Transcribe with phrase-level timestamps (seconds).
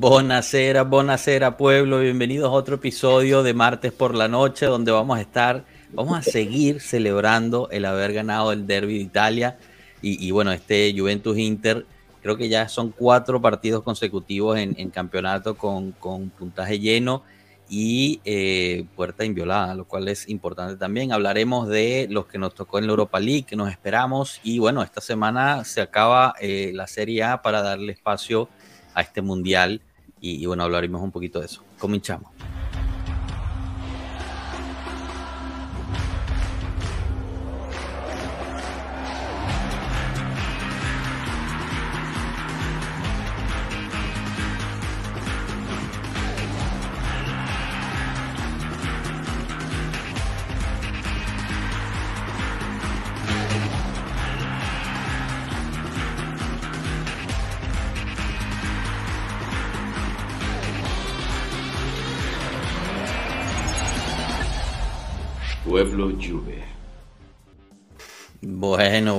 [0.00, 5.20] Bonacera, bonacera pueblo, bienvenidos a otro episodio de martes por la noche donde vamos a
[5.20, 9.58] estar, vamos a seguir celebrando el haber ganado el Derby de Italia.
[10.00, 11.84] Y, bueno, este Juventus Inter,
[12.22, 17.22] creo que ya son cuatro partidos consecutivos en, campeonato con, puntaje lleno
[17.68, 21.12] y eh, puerta inviolada, lo cual es importante también.
[21.12, 24.40] Hablaremos de los que nos tocó en la Europa League, que nos esperamos.
[24.42, 28.48] Y bueno, esta semana se acaba eh, la Serie A para darle espacio
[28.94, 29.82] a este mundial
[30.20, 31.64] y, bueno, hablaremos un poquito de eso.
[31.78, 32.30] Cominchamos.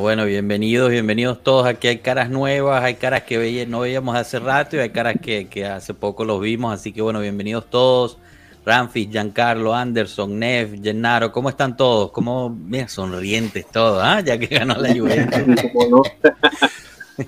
[0.02, 1.68] Bueno, bienvenidos, bienvenidos todos.
[1.68, 5.66] Aquí hay caras nuevas, hay caras que no veíamos hace rato y hay caras que,
[5.68, 6.74] hace poco los vimos.
[6.74, 8.18] Así que bueno, bienvenidos todos.
[8.66, 12.12] Ramfis, Giancarlo, Anderson, Nev, Gennaro, ¿cómo están todos?
[12.12, 14.22] ¿Cómo, mira, sonrientes todos, ¿ah?
[14.22, 15.40] ya que ganó la Juventus.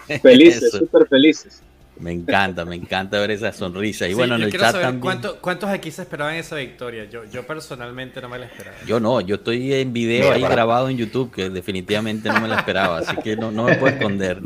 [0.24, 1.62] felices, súper felices.
[1.99, 4.08] Me encanta, me encanta ver esa sonrisa.
[4.08, 5.22] Y bueno, en el chat también.
[5.41, 7.05] ¿Cuántos aquí se esperaban esa victoria?
[7.05, 8.77] Yo, yo personalmente no me la esperaba.
[8.86, 12.58] Yo no, yo estoy en video ahí grabado en YouTube que definitivamente no me la
[12.58, 14.41] esperaba, así que no, no me puedo esconder.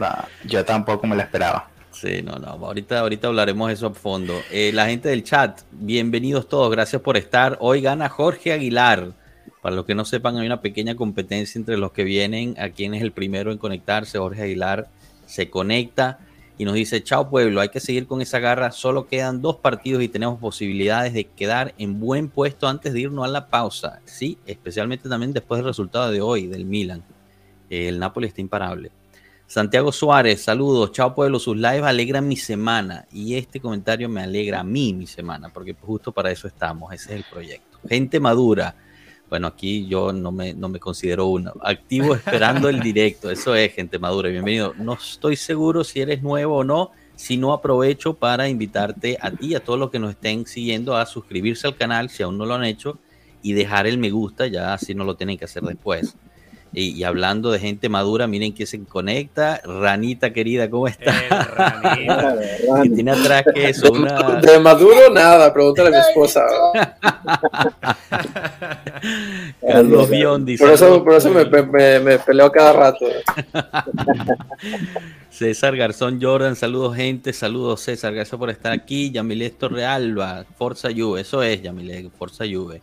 [0.46, 1.70] yo tampoco me la esperaba.
[1.92, 4.40] Sí, no, no, ahorita, ahorita hablaremos eso a fondo.
[4.52, 7.58] Eh, la gente del chat, bienvenidos todos, gracias por estar.
[7.60, 9.14] Hoy gana Jorge Aguilar.
[9.64, 12.56] Para los que no sepan, hay una pequeña competencia entre los que vienen.
[12.60, 14.20] A quién es el primero en conectarse.
[14.20, 14.90] Jorge Aguilar
[15.26, 16.20] se conecta
[16.58, 20.02] y nos dice, chao pueblo, hay que seguir con esa garra, solo quedan dos partidos
[20.02, 24.02] y tenemos posibilidades de quedar en buen puesto antes de irnos a la pausa.
[24.06, 27.04] Sí, especialmente también después del resultado de hoy del Milan.
[27.70, 28.92] El Napoli está imparable.
[29.46, 34.60] Santiago Suárez, saludos, chao pueblo, sus lives alegran mi semana y este comentario me alegra
[34.60, 37.80] a mí mi semana, porque justo para eso estamos, ese es el proyecto.
[37.88, 38.76] Gente madura,
[39.30, 41.54] bueno, aquí yo no me, no me considero uno.
[41.62, 43.30] Activo esperando el directo.
[43.30, 44.30] Eso es, gente madura.
[44.30, 44.74] Bienvenido.
[44.78, 46.92] No estoy seguro si eres nuevo o no.
[47.16, 51.06] Si no, aprovecho para invitarte a ti a todos los que nos estén siguiendo a
[51.06, 53.00] suscribirse al canal si aún no lo han hecho
[53.42, 54.48] y dejar el me gusta.
[54.48, 56.16] Ya así no lo tienen que hacer después.
[56.74, 59.62] Y, hablando de gente madura, miren quién se conecta.
[59.64, 61.12] Ranita querida, ¿cómo está?
[61.56, 62.38] Ranita.
[62.84, 64.36] que tiene atrás que es una.
[64.42, 66.46] De maduro nada, pregúntale a mi esposa.
[69.68, 70.58] Carlos Biondi.
[70.58, 71.46] Por eso, por eso me,
[72.00, 73.06] me, peleo cada rato.
[75.30, 79.12] César Garzón Jordan, saludos gente, saludos César, gracias por estar aquí.
[79.12, 82.82] Yamile Torrealba, Forza Juve, eso es Yamile, Forza Juve.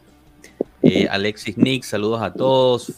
[0.82, 2.92] Eh, Alexis Nick, saludos a todos.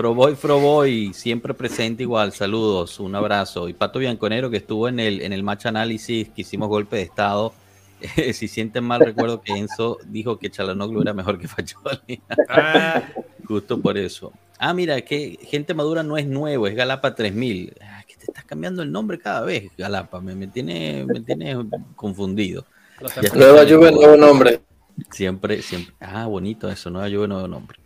[0.00, 3.68] Froboy, Froboy, siempre presente igual, saludos, un abrazo.
[3.68, 7.02] Y Pato Bianconero que estuvo en el, en el match análisis que hicimos golpe de
[7.02, 7.52] estado.
[8.32, 12.22] si sienten mal, recuerdo que Enzo dijo que Chalanoglu era mejor que Facholi.
[12.48, 13.02] Ah.
[13.46, 14.32] Justo por eso.
[14.58, 17.74] Ah, mira, que gente madura no es nuevo, es Galapa 3000.
[17.82, 21.58] Ah, que te estás cambiando el nombre cada vez, Galapa, me, me tiene, me tiene
[21.94, 22.64] confundido.
[23.34, 24.62] Nueva Juve, nuevo nombre.
[25.10, 25.94] Siempre, siempre.
[26.00, 27.78] Ah, bonito eso, Nueva Juve, nuevo nombre.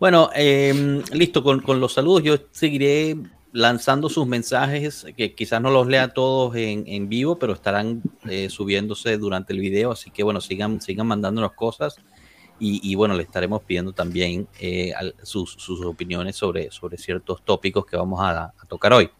[0.00, 3.18] Bueno, em, listo, con, los saludos yo seguiré
[3.52, 9.18] lanzando sus mensajes, que quizás no los lea todos en, vivo, pero estarán eh, subiéndose
[9.18, 11.96] durante el video, así que bueno, sigan, sigan mandándonos cosas
[12.58, 18.20] y, bueno, le estaremos pidiendo también eh, sus, opiniones sobre, sobre ciertos tópicos que vamos
[18.22, 19.10] a, tocar hoy.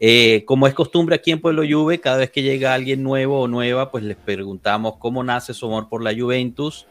[0.00, 3.48] Eh, como es costumbre aquí en Pueblo Juve, cada vez que llega alguien nuevo o
[3.48, 6.86] nueva, pues les preguntamos cómo nace su amor por la Juventus,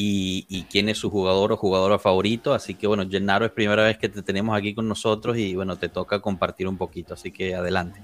[0.00, 2.54] y, quién es su jugador o jugadora favorito.
[2.54, 5.76] Así que bueno, Gennaro es primera vez que te tenemos aquí con nosotros y bueno,
[5.76, 8.00] te toca compartir un poquito, así que adelante.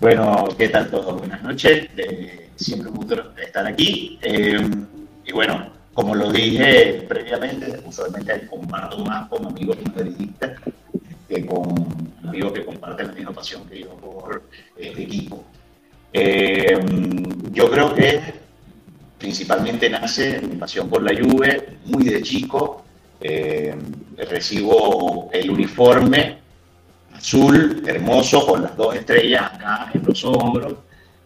[0.00, 1.18] Bueno, ¿qué tal todos?
[1.18, 1.88] Buenas noches,
[2.54, 4.16] siempre un gusto estar aquí.
[4.22, 4.60] Eh,
[5.26, 10.60] y bueno, como lo dije previamente, usualmente comparto más con amigos madridistas
[11.28, 14.44] que con amigos que comparten la misma pasión que yo por
[14.76, 15.44] este equipo.
[16.12, 16.78] Eh,
[17.52, 18.47] yo creo que
[19.18, 22.84] principalmente nace mi pasión por la Juve, muy de chico.
[23.20, 23.74] Eh,
[24.30, 26.38] recibo el uniforme
[27.12, 30.74] azul, hermoso, con las dos estrellas acá en los hombros,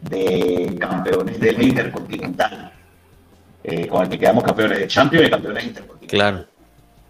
[0.00, 2.72] de campeones del Intercontinental,
[3.62, 6.08] eh, con el que quedamos campeones de Champions y campeones Intercontinental.
[6.18, 6.46] Claro.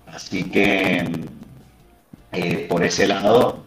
[0.06, 1.10] Así que
[2.32, 3.64] eh, por ese lado,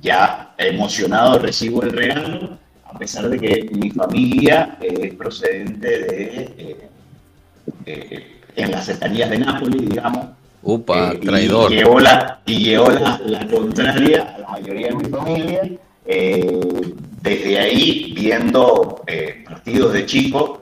[0.00, 2.58] ya emocionado recibo el regalo
[2.94, 6.88] a pesar de que mi familia es procedente de
[7.86, 10.26] eh, en las estanías de Nápoles, digamos.
[10.62, 11.72] Upa, traidor.
[11.72, 15.70] Y llevó, la, y llevó la, contraria a la mayoría de mi familia.
[17.22, 19.02] desde ahí, viendo
[19.44, 20.60] partidos de chicos,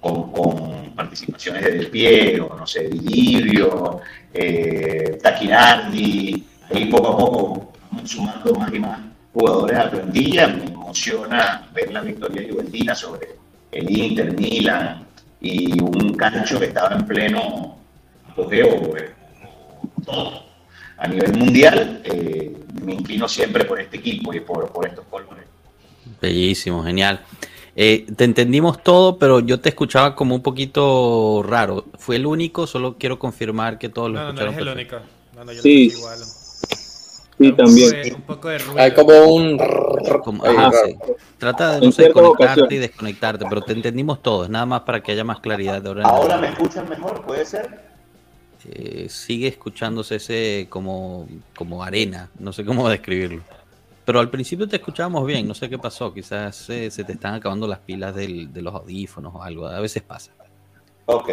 [0.00, 4.00] con, con, participaciones de Del Piero, no sé, Dilivio,
[4.32, 7.72] eh, Taquinardi, ahí poco a poco
[8.04, 9.00] sumando más y más
[9.32, 13.36] jugadores a plantilla, me emociona ver la victoria juventina sobre
[13.70, 15.06] el Inter, Milan
[15.40, 17.78] y un cancho que estaba en pleno
[18.28, 18.92] apogeo
[20.04, 20.42] todo.
[20.98, 25.46] A nivel mundial, eh, me inclino siempre por este equipo y por, por estos colores.
[26.20, 27.20] Bellísimo, genial.
[27.76, 31.86] Eh, te entendimos todo, pero yo te escuchaba como un poquito raro.
[31.98, 32.66] ¿Fue el único?
[32.66, 34.54] Solo quiero confirmar que todos lo no, escucharon.
[34.54, 34.96] No, no es el único.
[35.36, 35.92] No, no, yo sí.
[35.96, 36.18] igual.
[37.40, 38.14] Sí, también.
[38.16, 38.80] Un poco de ruido.
[38.82, 39.58] Hay como un...
[40.22, 40.94] Como, ajá, sí.
[41.38, 45.12] Trata de no sé, conectarte y desconectarte, pero te entendimos todos, nada más para que
[45.12, 45.80] haya más claridad.
[45.80, 47.22] De ahora, ¿Ahora me escuchan mejor?
[47.22, 47.80] ¿Puede ser?
[48.68, 51.26] Eh, sigue escuchándose ese como,
[51.56, 53.42] como arena, no sé cómo describirlo.
[54.04, 57.32] Pero al principio te escuchábamos bien, no sé qué pasó, quizás eh, se te están
[57.34, 60.32] acabando las pilas del, de los audífonos o algo, a veces pasa.
[61.06, 61.30] Ok.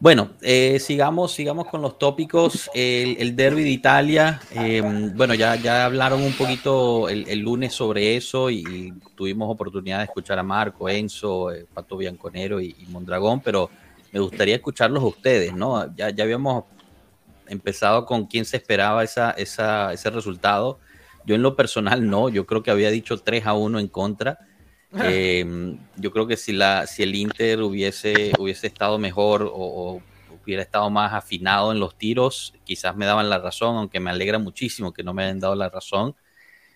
[0.00, 2.70] Bueno, eh, sigamos, sigamos con los tópicos.
[2.74, 8.50] El, derby de Italia, em, bueno, ya, ya hablaron un poquito el, lunes sobre eso
[8.50, 13.68] y, tuvimos oportunidad de escuchar a Marco, Enzo, eh, Pato Bianconero y, y, Mondragón, pero
[14.12, 15.94] me gustaría escucharlos a ustedes, ¿no?
[15.94, 16.64] Ya, ya habíamos
[17.46, 20.78] empezado con quién se esperaba esa, esa, ese resultado
[21.24, 24.38] yo en lo personal no, yo creo que había dicho 3 a 1 en contra.
[24.98, 30.02] Eh, yo creo que si, la, si el Inter hubiese, hubiese estado mejor o,
[30.42, 34.38] hubiera estado más afinado en los tiros, quizás me daban la razón, aunque me alegra
[34.38, 36.16] muchísimo que no me hayan dado la razón.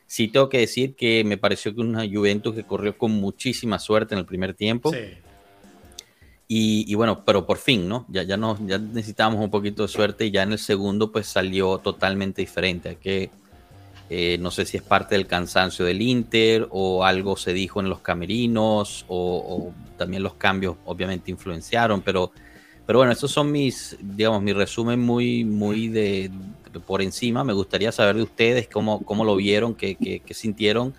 [0.06, 4.14] Sí tengo que decir que me pareció que una Juventus que corrió con muchísima suerte
[4.14, 4.92] en el primer tiempo.
[4.92, 4.98] Sí.
[6.46, 8.04] Y, y, bueno, pero por fin, ¿no?
[8.10, 11.26] Ya, ya, no, ya necesitábamos un poquito de suerte y ya en el segundo pues
[11.26, 12.90] salió totalmente diferente.
[12.90, 13.30] Hay que,
[14.16, 17.88] eh, no sé si es parte del cansancio del Inter o algo se dijo en
[17.88, 22.30] los camerinos o, también los cambios obviamente influenciaron, pero,
[22.86, 26.30] pero bueno, estos son mis, digamos, mi resumen muy, muy de,
[26.86, 27.42] por encima.
[27.42, 30.94] Me gustaría saber de ustedes cómo, cómo lo vieron, qué, qué, sintieron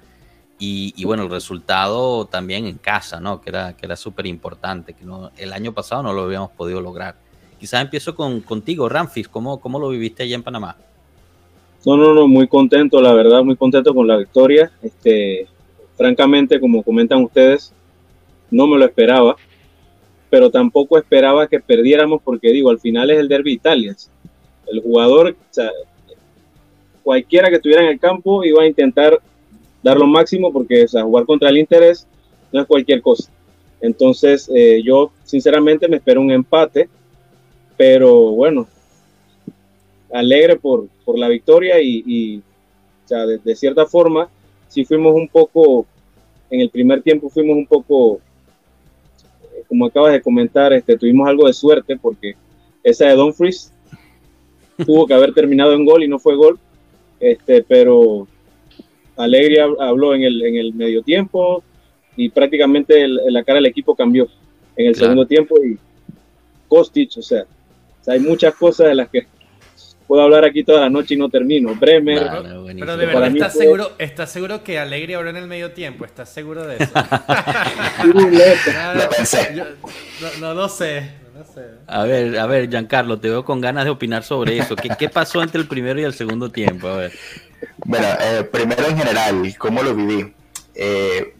[0.59, 3.39] y, bueno, el resultado también en casa, ¿no?
[3.39, 6.81] Que era, que era súper importante, que no, el año pasado no lo habíamos podido
[6.81, 7.15] lograr.
[7.61, 10.75] Quizás empiezo con, contigo, Ramfis, ¿cómo, ¿cómo lo viviste allá en Panamá?
[11.85, 14.71] No, no, no, muy contento, la verdad, muy contento con la victoria.
[14.81, 15.47] Este,
[15.95, 17.73] francamente, como comentan ustedes,
[18.49, 19.35] no me lo esperaba,
[20.29, 23.95] pero tampoco esperaba que perdiéramos porque digo, al final es el derby Italia.
[24.65, 25.69] El jugador, o sea,
[27.03, 29.21] cualquiera que estuviera en el campo iba a intentar
[29.83, 32.07] dar lo máximo porque o sea, jugar contra el interés
[32.51, 33.31] no es cualquier cosa.
[33.79, 36.89] Entonces, eh, yo sinceramente me espero un empate,
[37.77, 38.67] pero bueno,
[40.11, 42.41] alegre por, por la victoria y,
[43.05, 44.29] o sea, de, cierta forma,
[44.67, 45.85] si fuimos un poco,
[46.49, 48.19] en el primer tiempo fuimos un poco,
[49.53, 52.35] eh, como acabas de comentar, este, tuvimos algo de suerte porque
[52.83, 53.71] esa de Dumfries
[54.85, 56.59] tuvo que haber terminado en gol y no fue gol,
[57.19, 58.27] este, pero
[59.15, 61.63] Alegre habló en el, en el medio tiempo
[62.17, 64.27] y prácticamente la cara del equipo cambió
[64.75, 65.77] en el segundo tiempo y
[66.67, 67.45] Kostic, o sea,
[68.07, 69.27] hay muchas cosas de las que
[70.07, 71.75] puedo hablar aquí toda la noche y no termino.
[71.75, 72.23] Bremer.
[72.79, 76.05] pero de verdad, ¿estás, seguro, ¿estás seguro que Alegre habló en el medio tiempo?
[76.05, 76.93] ¿Estás seguro de eso?
[79.15, 79.63] pensé.
[80.39, 81.25] no, no, sé.
[81.87, 84.75] A ver, a ver, Giancarlo, te veo con ganas de opinar sobre eso.
[84.75, 86.87] ¿Qué, qué pasó entre el primero y el segundo tiempo?
[86.87, 87.11] A ver.
[87.85, 90.33] Bueno, eh, primero en general, ¿cómo lo viví?
[90.75, 91.33] Eh,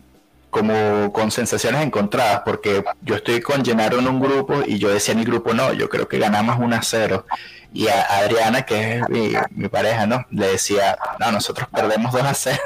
[0.56, 5.14] como con sensaciones encontradas, porque yo estoy con Gennaro en un grupo y yo decía
[5.14, 7.26] mi grupo, no, yo creo que ganamos 1 a 0.
[7.74, 10.26] Y a Adriana, que es mi, pareja, ¿no?
[10.32, 12.58] Le decía, no, nosotros perdemos 2 a 0.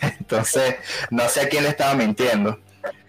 [0.18, 0.76] Entonces,
[1.10, 2.58] no sé a quién le estaba mintiendo.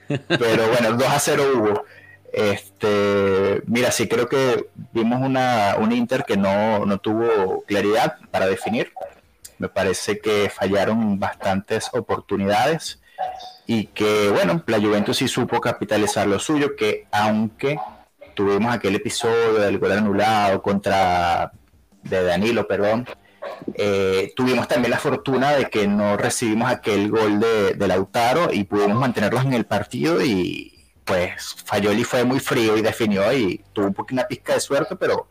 [0.09, 1.85] Pero bueno, 2 a 0 hubo.
[2.33, 8.47] Este, mira, sí creo que vimos una, un Inter que no, no tuvo claridad para
[8.47, 8.91] definir.
[9.59, 12.99] Me parece que fallaron bastantes oportunidades
[13.67, 17.77] y que, bueno, la Juventus sí supo capitalizar lo suyo, que aunque
[18.33, 21.51] tuvimos aquel episodio del gol anulado contra
[22.01, 23.05] de Danilo, perdón,
[23.75, 28.63] eh, tuvimos también la fortuna de que no recibimos aquel gol de, de, Lautaro y
[28.63, 33.87] pudimos mantenerlos en el partido y pues Fayoli fue muy frío y definió y tuvo
[33.87, 35.27] un poquito una pizca de suerte, pero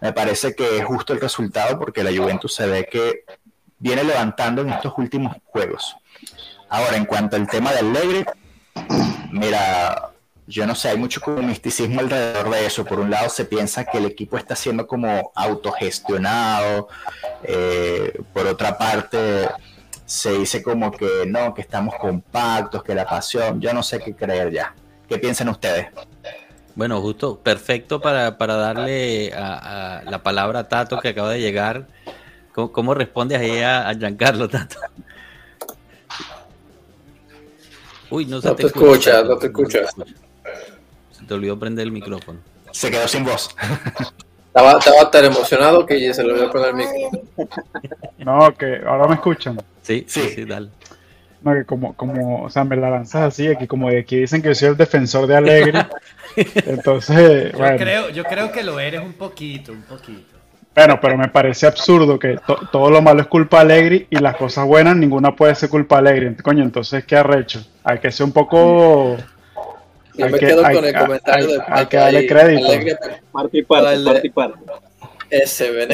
[0.00, 3.24] me parece que es justo el resultado porque la Juventus se ve que
[3.78, 5.96] viene levantando en estos últimos juegos.
[6.68, 8.26] Ahora, en cuanto al tema de Alegre,
[9.30, 10.12] mira,
[10.46, 12.84] yo no sé, hay mucho misticismo alrededor de eso.
[12.84, 16.88] Por un lado, se piensa que el equipo está siendo como autogestionado.
[17.42, 19.48] Eh, por otra parte,
[20.06, 23.60] se dice como que no, que estamos compactos, que la pasión.
[23.60, 24.74] Yo no sé qué creer ya.
[25.06, 25.88] ¿Qué piensan ustedes?
[26.74, 31.88] Bueno, justo perfecto para, darle a, la palabra a Tato que acaba de llegar.
[32.52, 34.78] ¿Cómo, respondes ahí a Giancarlo, Tato?
[38.10, 39.94] Uy, no, se te, escucha, no te escuchas.
[41.12, 42.40] Se te olvidó prender el micrófono.
[42.70, 43.54] Se quedó sin voz.
[44.46, 47.22] Estaba, estaba tan emocionado que ya se le olvidó prender el micrófono.
[48.18, 49.58] No, que ahora me escuchan.
[49.82, 50.70] Sí, sí, sí, dale.
[51.42, 54.42] No, que como, como, o sea, me la lanzas así, aquí como de aquí dicen
[54.42, 55.86] que soy el defensor de Alegre.
[56.36, 60.37] Entonces, yo creo, yo creo que lo eres un poquito, un poquito.
[60.78, 62.38] Bueno, pero me parece absurdo que
[62.70, 66.36] todo lo malo es culpa Alegre y las cosas buenas ninguna puede ser culpa Alegre.
[66.36, 67.66] Coño, entonces, ¿qué arrecho?
[67.82, 69.16] Hay que ser un poco...
[70.14, 72.66] Yo hay me que, quedo con el comentario de Hay que darle crédito.
[72.66, 72.96] Alegre,
[73.32, 74.58] parte y parte, parte y parte.
[75.30, 75.88] Ese, ven.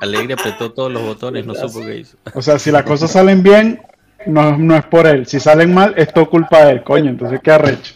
[0.00, 2.16] Alegre apretó todos los botones, no supo qué hizo.
[2.32, 3.82] O sea, si las cosas salen bien,
[4.24, 5.26] no, no es por él.
[5.26, 7.10] Si salen mal, es todo culpa de él, coño.
[7.10, 7.92] Entonces, ¿qué arrecho?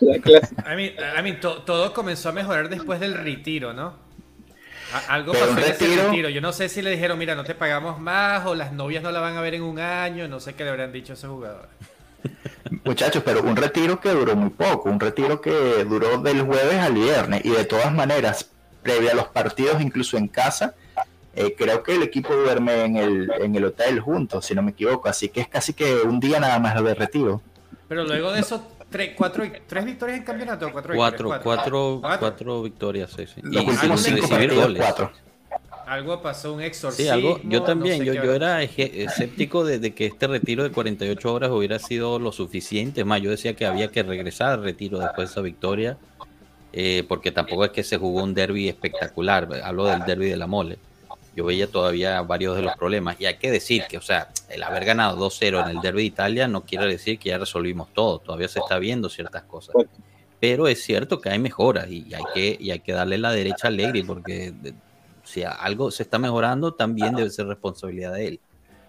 [0.00, 4.01] I mean, I mean, todo comenzó a mejorar después del retiro, ¿no?
[5.08, 6.28] Algo pasó en ese retiro.
[6.28, 9.10] Yo no sé si le dijeron, mira, no te pagamos más, o las novias no
[9.10, 11.26] la van a ver en un año, no sé qué le habrán dicho a ese
[11.26, 11.68] jugador.
[12.84, 16.94] Muchachos, pero un retiro que duró muy poco, un retiro que duró del jueves al
[16.94, 18.50] viernes, y de todas maneras,
[18.82, 20.74] previo a los partidos, incluso en casa,
[21.34, 24.72] eh, creo que el equipo duerme en el, en el hotel juntos, si no me
[24.72, 27.40] equivoco, así que es casi que un día nada más de retiro.
[27.88, 33.10] Pero luego de eso, tres, cuatro, tres victorias en campeonato, cuatro, cuatro, cuatro, cuatro, victorias,
[33.10, 33.40] sí, sí.
[33.42, 34.82] Los últimos cinco goles.
[34.82, 35.10] Cuatro.
[35.86, 37.04] Algo pasó, un exorcismo.
[37.04, 41.50] Sí, algo, yo también, yo, yo era escéptico de, que este retiro de 48 horas
[41.50, 43.04] hubiera sido lo suficiente.
[43.04, 45.98] Más, yo decía que había que regresar al retiro después de esa victoria,
[46.72, 49.48] eh, porque tampoco es que se jugó un derby espectacular.
[49.64, 50.78] Hablo del derby de la mole
[51.34, 53.20] yo veía todavía varios de los problemas.
[53.20, 56.06] Y hay que decir que, o sea, el haber ganado 2-0 en el Derby de
[56.06, 58.18] Italia no quiere decir que ya resolvimos todo.
[58.18, 59.74] Todavía se está viendo ciertas cosas.
[60.40, 63.68] Pero es cierto que hay mejoras y hay que, y hay que darle la derecha
[63.68, 64.52] a Allegri porque
[65.24, 68.40] si algo se está mejorando, también debe ser responsabilidad de él.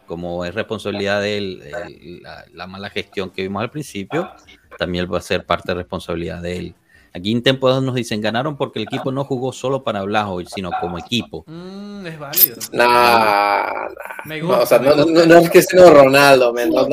[0.07, 2.21] Como es responsabilidad de él
[2.51, 4.29] la, mala gestión que vimos al principio,
[4.77, 6.75] también va a ser parte de responsabilidad de él
[7.15, 10.71] Aquí en Tempo nos dicen, ganaron porque el equipo no jugó solo para Blajovic, sino
[10.81, 11.43] como equipo.
[11.45, 12.55] Mm, es válido.
[12.71, 13.87] Nah,
[14.25, 14.57] Me gusta.
[14.57, 16.87] No, o sea, no, no, es que sea Ronaldo, me, no,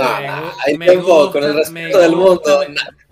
[0.66, 2.60] hay tiempo con el respeto del mundo.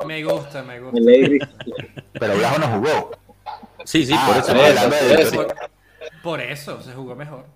[0.07, 0.99] Me, gusta, me gusta.
[2.13, 3.11] Pero Blajo no jugó.
[3.85, 5.47] Sí, sí, por ah, eso.
[6.23, 7.47] Por, eso se jugó mejor.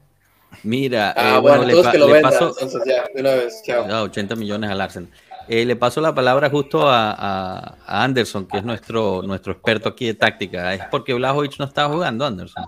[0.62, 4.04] Mira, ah, eh, bueno, le, que lo le pasó, entonces ya, de una vez, chao.
[4.04, 5.11] 80 millones al Arsenal.
[5.49, 10.15] Eh, le paso la palabra justo a, Anderson, que es nuestro, nuestro experto aquí de
[10.15, 10.75] táctica.
[10.75, 12.65] ¿Es porque Blajovic no estaba jugando, Anderson?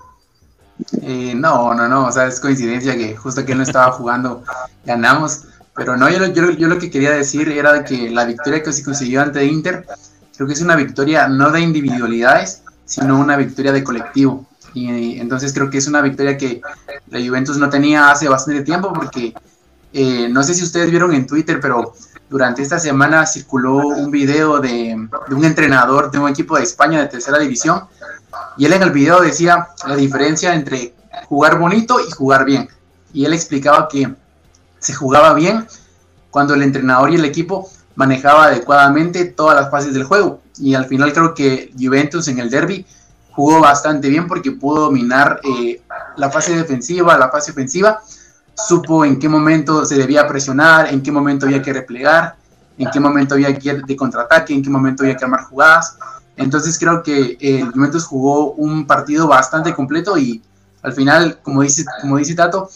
[1.03, 4.43] Eh, no, no, no, o sea, es coincidencia que justo que él no estaba jugando,
[4.85, 5.45] ganamos.
[5.77, 8.85] Pero no, yo, yo, yo, lo que quería decir era que la victoria que se
[8.85, 9.87] consiguió ante Inter,
[10.37, 14.47] creo que es una victoria no de individualidades, sino una victoria de colectivo.
[14.73, 16.61] Y entonces creo que es una victoria que
[17.09, 19.33] la Juventus no tenía hace bastante tiempo, porque
[19.93, 21.95] eh, no sé si ustedes vieron en Twitter, pero
[22.29, 24.97] durante esta semana circuló un video de,
[25.31, 27.85] un entrenador de un equipo de España de tercera división
[28.57, 30.95] y él en el video decía la diferencia entre
[31.29, 32.69] jugar bonito y jugar bien.
[33.13, 34.13] Y él explicaba que
[34.79, 35.67] se jugaba bien
[36.31, 40.41] cuando el entrenador y el equipo manejaba adecuadamente todas las fases del juego.
[40.59, 42.85] Y al final creo que Juventus en el derby
[43.31, 45.81] jugó bastante bien porque pudo dominar eh,
[46.17, 48.01] la fase defensiva, la fase ofensiva
[48.55, 52.37] supo en qué momento se debía presionar, en qué momento había que replegar,
[52.79, 55.97] en qué momento había que ir de contraataque, en qué momento había que armar jugadas.
[56.37, 60.43] Entonces creo que eh, el Juventus jugó un partido bastante completo y
[60.83, 62.69] al final, como dice, como dice Tato,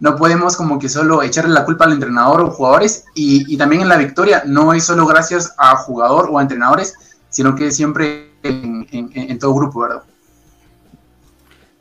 [0.00, 3.88] no podemos como que solo echarle la culpa al entrenador o jugadores y, también en
[3.88, 6.94] la victoria no es solo gracias a jugador o a entrenadores,
[7.30, 10.02] sino que siempre en, en todo grupo, ¿verdad?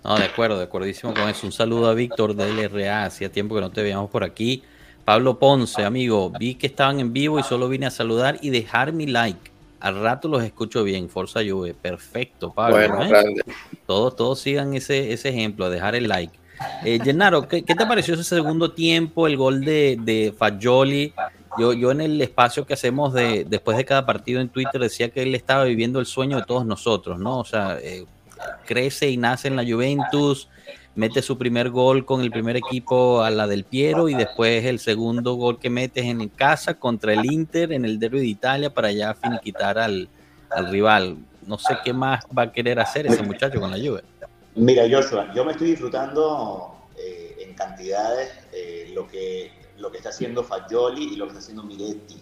[0.03, 1.45] No, de acuerdo, de acuerdísimo con eso.
[1.48, 4.63] Un saludo a Víctor de LRA, hacía tiempo que no te veíamos por aquí.
[5.05, 8.93] Pablo Ponce, amigo, vi que estaban en vivo y solo vine a saludar y dejar
[8.93, 9.51] mi like.
[9.79, 11.74] Al rato los escucho bien, Forza Juve.
[11.74, 12.77] Perfecto, Pablo.
[12.77, 13.36] Bueno, ¿eh?
[13.86, 16.33] Todos, todos sigan ese, ese ejemplo, dejar el like.
[16.86, 21.13] Eh, Gennaro, ¿qué, te pareció ese segundo tiempo, el gol de, de Fagioli?
[21.57, 25.10] Yo, yo en el espacio que hacemos de, después de cada partido en Twitter decía
[25.10, 27.39] que él estaba viviendo el sueño de todos nosotros, ¿no?
[27.39, 28.05] O sea, eh,
[28.65, 30.50] crece y nace en la Juventus,
[30.95, 34.79] mete su primer gol con el primer equipo a la del Piero y después el
[34.79, 38.91] segundo gol que metes en casa contra el Inter en el Derby de Italia para
[38.91, 40.07] ya finiquitar al,
[40.50, 41.17] al rival.
[41.45, 44.03] No sé qué más va a querer hacer ese muchacho con la Juve.
[44.55, 50.09] Mira, Joshua, yo me estoy disfrutando eh, en cantidades eh, lo, que, lo que está
[50.09, 52.21] haciendo Fagioli y lo que está haciendo Miretti.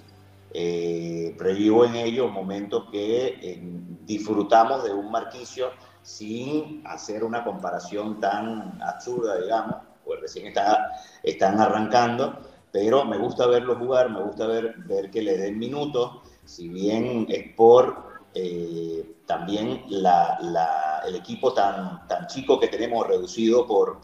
[0.53, 3.61] Eh, previvo en ellos momentos que
[4.05, 5.71] disfrutamos de un Marquicio
[6.01, 10.91] sin hacer una comparación tan absurda, digamos, pues recién está,
[11.23, 12.39] están arrancando,
[12.71, 17.27] pero me gusta verlo jugar, me gusta ver, ver que le den minutos, si bien
[17.29, 23.99] es por eh, también el equipo tan, tan chico que tenemos reducido por,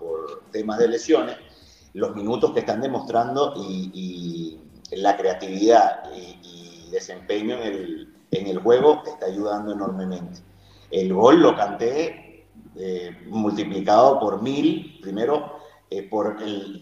[0.52, 1.38] temas de lesiones,
[1.94, 4.60] los minutos que están demostrando y,
[4.92, 10.40] la creatividad y, desempeño en el, juego está ayudando enormemente.
[10.92, 15.58] El gol lo canté eh, multiplicado por mil, primero
[15.90, 16.38] eh, por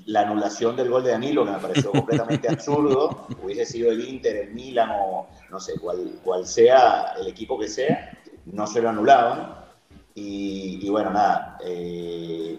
[0.07, 3.27] la anulación del gol de Danilo, que me pareció completamente absurdo.
[3.43, 7.67] Hubiese sido el Inter, el Milan o no sé, cual, cual sea el equipo que
[7.67, 9.63] sea, no se lo anulaban.
[10.17, 12.57] Y, bueno, nada, eh,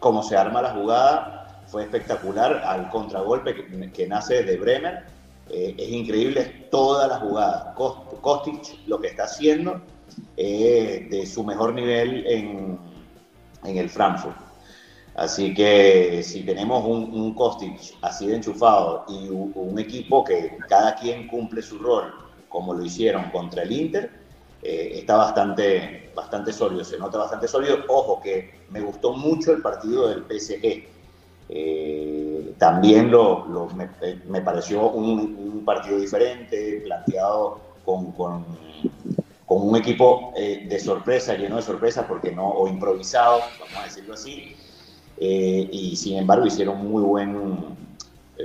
[0.00, 3.54] como se arma la jugada, fue espectacular al contragolpe
[3.92, 5.04] que, nace de Bremer.
[5.48, 7.74] Eh, es increíble toda la jugada.
[7.74, 9.80] Kostic lo que está haciendo
[10.36, 12.78] de su mejor nivel en,
[13.64, 14.46] en el Frankfurt.
[15.16, 20.94] Así que si tenemos un, un Kostic así de enchufado y un, equipo que cada
[20.94, 22.12] quien cumple su rol,
[22.50, 24.10] como lo hicieron contra el Inter,
[24.62, 27.78] eh, está bastante, bastante sólido, se nota bastante sólido.
[27.88, 30.84] Ojo que me gustó mucho el partido del PSG.
[31.48, 38.44] Eh, también lo, me, pareció un, partido diferente, planteado con, con,
[39.62, 44.14] un equipo eh, de sorpresa, lleno de sorpresa, porque no, o improvisado, vamos a decirlo
[44.14, 44.56] así,
[45.18, 47.76] eh, y sin embargo hicieron muy buen,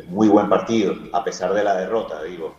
[0.07, 2.55] muy buen partido, a pesar de la derrota, digo.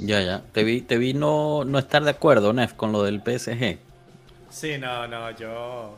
[0.00, 0.42] Ya, ya.
[0.52, 3.78] Te vi, te vi no, no estar de acuerdo, Nef, con lo del PSG.
[4.48, 5.96] Sí, no, no, yo...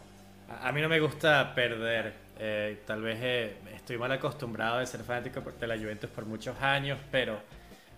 [0.61, 2.13] A, mí no me gusta perder.
[2.39, 6.61] Eh, tal vez eh, estoy mal acostumbrado de ser fanático de la Juventus por muchos
[6.61, 7.39] años, pero...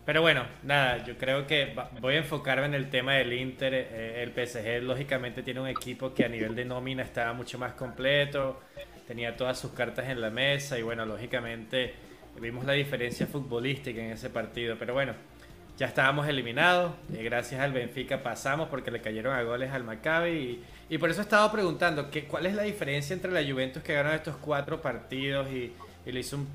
[0.05, 3.73] Pero bueno, nada, yo creo que voy a enfocarme en el tema del Inter.
[3.75, 8.61] el PSG lógicamente tiene un equipo que a nivel de nómina está mucho más completo
[9.07, 11.95] tenía todas sus cartas en la mesa y bueno, lógicamente
[12.41, 15.13] vimos la diferencia futbolística en ese partido, pero bueno,
[15.77, 20.63] ya estábamos eliminados, eh, gracias al Benfica pasamos porque le cayeron a goles al Maccabi
[20.89, 23.95] y, por eso he estado preguntando que, cuál es la diferencia entre la Juventus que
[23.95, 25.73] ganó estos cuatro partidos y,
[26.07, 26.49] le hizo un,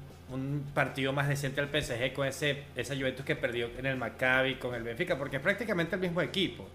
[0.74, 4.76] partido más decente al PSG con ese, esa Juventus que perdió en el Maccabi con
[4.76, 6.68] el Benfica, porque es prácticamente el mismo equipo.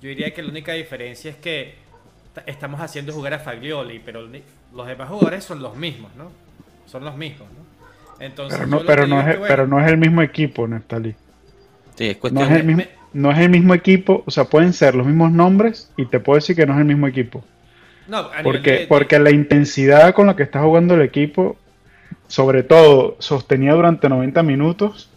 [0.00, 1.74] Yo diría que la única diferencia es que
[2.46, 4.28] estamos haciendo jugar a Faglioli, pero
[4.74, 6.30] los demás jugadores son los mismos, ¿no?
[6.86, 8.24] Son los mismos, ¿no?
[8.24, 11.14] Entonces, pero no, pero no, es, pero no es el mismo equipo, Neftali.
[11.96, 14.72] Sí, es cuestión no es, el mismo, no es el mismo equipo, o sea, pueden
[14.72, 17.44] ser los mismos nombres y te puedo decir que no es el mismo equipo.
[18.08, 21.56] No, porque, porque la intensidad con la que está jugando el equipo,
[22.28, 25.08] sobre todo sostenida durante 90 minutos,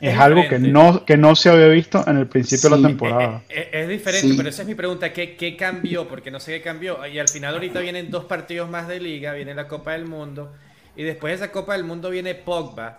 [0.00, 3.42] es, algo que no, que no se había visto en el principio de la temporada.
[3.50, 5.12] Es, diferente, pero esa es mi pregunta.
[5.12, 6.08] ¿Qué, ¿Qué, cambió?
[6.08, 7.06] Porque no sé qué cambió.
[7.06, 10.52] Y al final ahorita vienen dos partidos más de liga, viene la Copa del Mundo.
[10.96, 12.96] Y después de esa Copa del Mundo viene Pogba.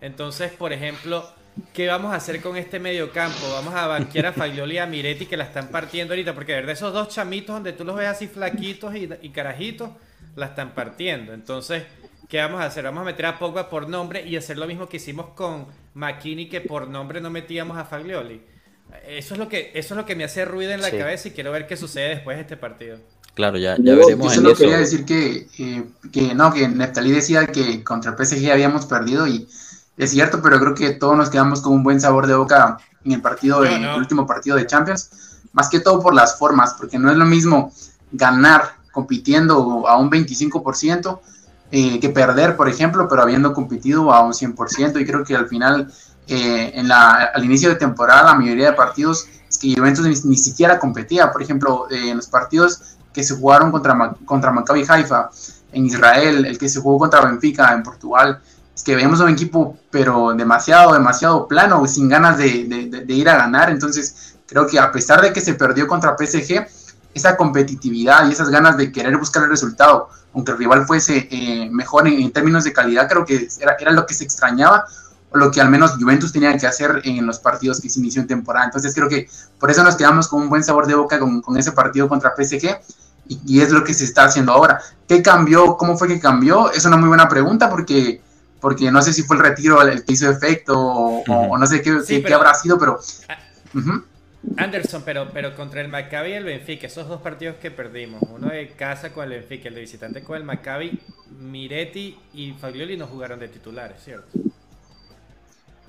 [0.00, 1.28] Entonces, por ejemplo,
[1.74, 3.50] ¿qué vamos a hacer con este mediocampo?
[3.52, 6.34] Vamos a banquear a Faglioli y a Miretti que la están partiendo ahorita.
[6.34, 9.90] Porque de verdad esos dos chamitos donde tú los ves así flaquitos y, y carajitos,
[10.34, 11.34] la están partiendo.
[11.34, 11.82] Entonces...
[12.28, 12.84] ¿Qué vamos a hacer?
[12.84, 16.50] Vamos a meter a Pogba por nombre y hacer lo mismo que hicimos con McKinney,
[16.50, 18.42] que por nombre no metíamos a Faglioli.
[19.06, 21.30] Eso es lo que, eso es lo que me hace ruido en la cabeza y
[21.30, 22.98] quiero ver qué sucede después de este partido.
[23.32, 24.34] Claro, ya, ya veremos.
[24.34, 28.50] Yo solo quería decir que, eh, que no, que Neftalí decía que contra el PSG
[28.52, 29.48] habíamos perdido y
[29.96, 33.12] es cierto, pero creo que todos nos quedamos con un buen sabor de boca en
[33.12, 36.98] el partido, en el último partido de Champions, más que todo por las formas, porque
[36.98, 37.72] no es lo mismo
[38.12, 41.20] ganar compitiendo a un 25%
[41.70, 45.00] eh, que perder, por ejemplo, pero habiendo competido a un 100%.
[45.00, 45.92] Y creo que al final,
[46.26, 50.36] eh, en la, al inicio de temporada, la mayoría de partidos es que Juventus ni,
[50.36, 51.30] siquiera competía.
[51.30, 55.30] Por ejemplo, eh, en los partidos que se jugaron contra, contra Maccabi Haifa
[55.72, 58.40] en Israel, el que se jugó contra Benfica en Portugal,
[58.74, 63.28] es que veíamos un equipo, pero demasiado, demasiado plano, sin ganas de, de, de ir
[63.28, 63.68] a ganar.
[63.70, 66.66] Entonces, creo que a pesar de que se perdió contra PSG,
[67.18, 71.68] esa competitividad y esas ganas de querer buscar el resultado, aunque el rival fuese eh,
[71.70, 74.86] mejor en, términos de calidad, creo que era, era, lo que se extrañaba,
[75.30, 78.22] o lo que al menos Juventus tenía que hacer en los partidos que se inició
[78.22, 78.64] en temporada.
[78.64, 79.28] Entonces creo que
[79.58, 82.32] por eso nos quedamos con un buen sabor de boca con, con ese partido contra
[82.34, 82.78] PSG.
[83.26, 84.80] y, es lo que se está haciendo ahora.
[85.06, 85.76] ¿Qué cambió?
[85.76, 86.72] ¿Cómo fue que cambió?
[86.72, 88.22] Es una muy buena pregunta porque,
[88.60, 92.00] porque no sé si fue el retiro el que hizo efecto o, no sé qué,
[92.06, 92.98] qué, habrá sido, pero...
[93.28, 93.36] Ah,
[94.56, 98.48] Anderson, pero, pero contra el Maccabi y el Benfica, esos dos partidos que perdimos, uno
[98.48, 100.98] de casa con el Benfica, el de visitante con el Maccabi,
[101.40, 104.26] Miretti y Faglioli no jugaron de titulares, ¿cierto?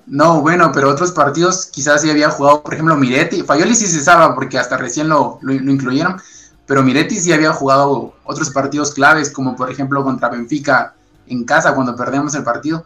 [0.06, 3.42] No, bueno, pero otros partidos quizás sí había jugado, por ejemplo, Miretti.
[3.42, 6.20] Faglioli sí se sabe porque hasta recién lo, lo, incluyeron,
[6.66, 10.94] pero Miretti sí había jugado otros partidos claves, como por ejemplo contra Benfica
[11.28, 12.84] en casa cuando perdemos el partido.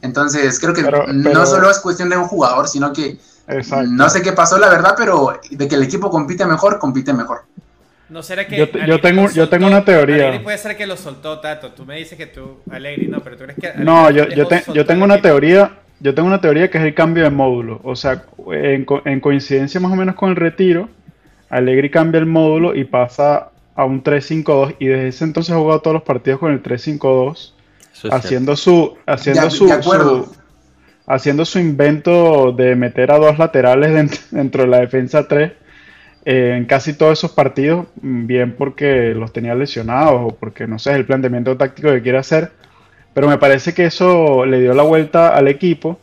[0.00, 3.18] Entonces, creo que no solo es cuestión de un jugador, sino que
[3.88, 7.42] no sé qué pasó, la verdad, pero de que el equipo compite mejor, compite mejor.
[8.08, 8.56] No será que.
[8.56, 10.28] Yo, tengo, yo tengo una teoría.
[10.28, 11.72] Alegri puede ser que lo soltó Tato.
[11.72, 13.84] Tú me dices que tú, Alegri, no, pero tú crees que.
[13.84, 15.78] no, yo, yo, yo tengo una teoría.
[16.00, 17.80] Yo tengo una teoría que es el cambio de módulo.
[17.82, 20.88] O sea, en, en coincidencia más o menos con el retiro,
[21.50, 24.76] Alegri cambia el módulo y pasa a un 3-5-2.
[24.78, 27.52] Y desde ese entonces ha jugado todos los partidos con el 3-5-2.
[28.12, 28.96] Haciendo su.
[29.06, 30.37] Haciendo su, su
[31.08, 35.52] haciendo su invento de meter a dos laterales dentro, de la defensa 3
[36.24, 40.90] eh, en casi todos esos partidos, bien porque los tenía lesionados o porque no sé,
[40.90, 42.52] es el planteamiento táctico que quiere hacer,
[43.14, 45.98] pero me parece que eso le dio la vuelta al equipo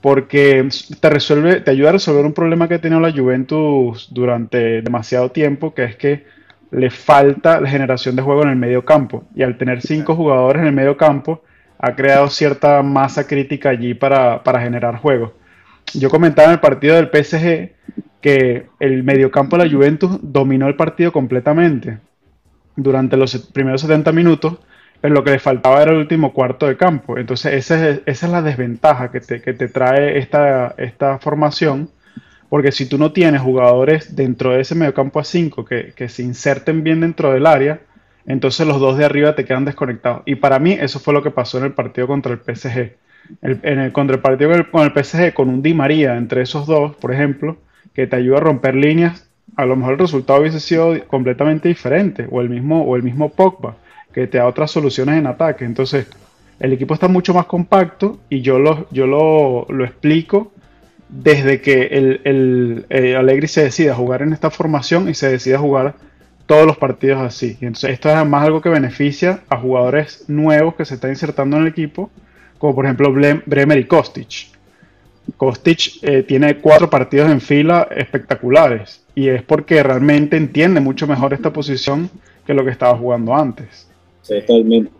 [0.00, 0.68] porque
[1.00, 5.30] te resuelve, te ayuda a resolver un problema que ha tenido la Juventus durante demasiado
[5.30, 6.24] tiempo, que es que
[6.70, 9.24] le falta la generación de juego en el medio campo.
[9.34, 11.42] Y al tener cinco jugadores en el medio campo,
[11.78, 15.34] ha creado cierta masa crítica allí para, generar juego.
[15.94, 17.72] Yo comentaba en el partido del PSG
[18.20, 21.98] que el mediocampo de la Juventus dominó el partido completamente
[22.76, 24.58] durante los primeros 70 minutos,
[25.00, 27.16] pero lo que le faltaba era el último cuarto de campo.
[27.16, 31.90] Entonces esa es, esa es la desventaja que te, trae esta, esta, formación,
[32.48, 36.22] porque si tú no tienes jugadores dentro de ese mediocampo a 5 que, que se
[36.22, 37.80] inserten bien dentro del área,
[38.28, 40.22] entonces los dos de arriba te quedan desconectados.
[40.26, 42.92] Y para mí eso fue lo que pasó en el partido contra el PSG.
[43.42, 46.94] en el, contra el partido con el PSG, con un Di María entre esos dos,
[46.96, 47.56] por ejemplo,
[47.94, 52.26] que te ayuda a romper líneas, a lo mejor el resultado hubiese sido completamente diferente,
[52.30, 53.76] o el mismo, o el mismo Pogba,
[54.12, 55.64] que te da otras soluciones en ataque.
[55.64, 56.06] Entonces,
[56.60, 60.52] el equipo está mucho más compacto y yo lo, yo lo, explico
[61.08, 65.58] desde que el, el, el Allegri se decida jugar en esta formación y se decida
[65.58, 65.94] jugar
[66.48, 67.58] todos los partidos así.
[67.60, 71.58] Y entonces esto es además algo que beneficia a jugadores nuevos que se están insertando
[71.58, 72.10] en el equipo,
[72.58, 74.48] como por ejemplo Bremer y Kostic.
[75.36, 81.34] Kostic eh, tiene cuatro partidos en fila espectaculares y es porque realmente entiende mucho mejor
[81.34, 82.08] esta posición
[82.46, 83.86] que lo que estaba jugando antes.
[84.26, 84.90] Totalmente.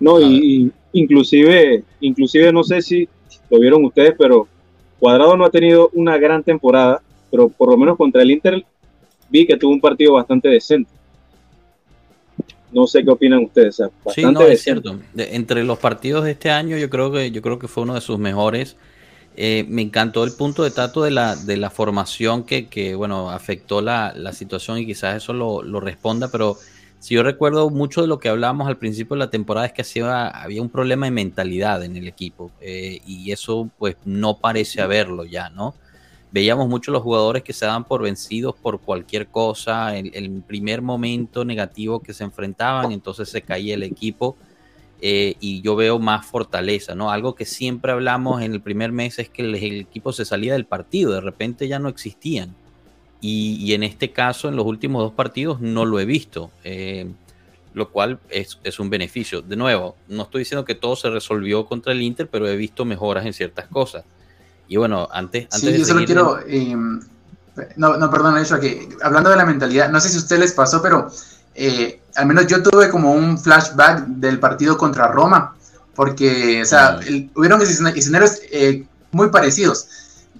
[0.00, 3.08] No, y, inclusive, inclusive no sé si
[3.48, 4.46] lo vieron ustedes, pero
[5.00, 8.62] Cuadrado no ha tenido una gran temporada, pero por lo menos contra el Inter
[9.28, 10.90] vi que tuvo un partido bastante decente.
[12.72, 13.80] No sé qué opinan ustedes.
[14.12, 14.98] sí, no, es cierto.
[15.16, 18.00] entre los partidos de este año, yo creo que, yo creo que fue uno de
[18.00, 18.76] sus mejores.
[19.36, 23.30] Eh, me encantó el punto de tato de la, de la formación que, que bueno,
[23.30, 26.56] afectó la, la, situación y quizás eso lo, lo, responda, pero
[27.00, 29.82] si yo recuerdo mucho de lo que hablábamos al principio de la temporada es que
[29.82, 34.80] hacía, había un problema de mentalidad en el equipo eh, y eso pues no parece
[34.80, 35.74] haberlo ya, ¿no?
[36.34, 40.82] Veíamos mucho los jugadores que se daban por vencidos por cualquier cosa, el, el primer
[40.82, 44.36] momento negativo que se enfrentaban, entonces se caía el equipo
[45.00, 47.12] eh, y yo veo más fortaleza, ¿no?
[47.12, 50.66] Algo que siempre hablamos en el primer mes es que el, equipo se salía del
[50.66, 52.56] partido, de repente ya no existían.
[53.20, 56.50] Y, en este caso, en los últimos dos partidos, no lo he visto.
[56.64, 57.06] Eh,
[57.74, 59.40] lo cual es, es, un beneficio.
[59.40, 62.84] De nuevo, no estoy diciendo que todo se resolvió contra el Inter, pero he visto
[62.84, 64.04] mejoras en ciertas cosas.
[64.68, 66.40] Y bueno, antes, antes sí, yo solo quiero...
[66.46, 67.00] Em,
[67.76, 70.52] no, no, perdón, eso que hablando de la mentalidad, no sé si a ustedes les
[70.52, 71.08] pasó, pero
[71.54, 75.54] eh, al menos yo tuve como un flashback del partido contra Roma,
[75.94, 76.98] porque, o sea,
[77.34, 79.88] hubieron escenarios eh, muy parecidos.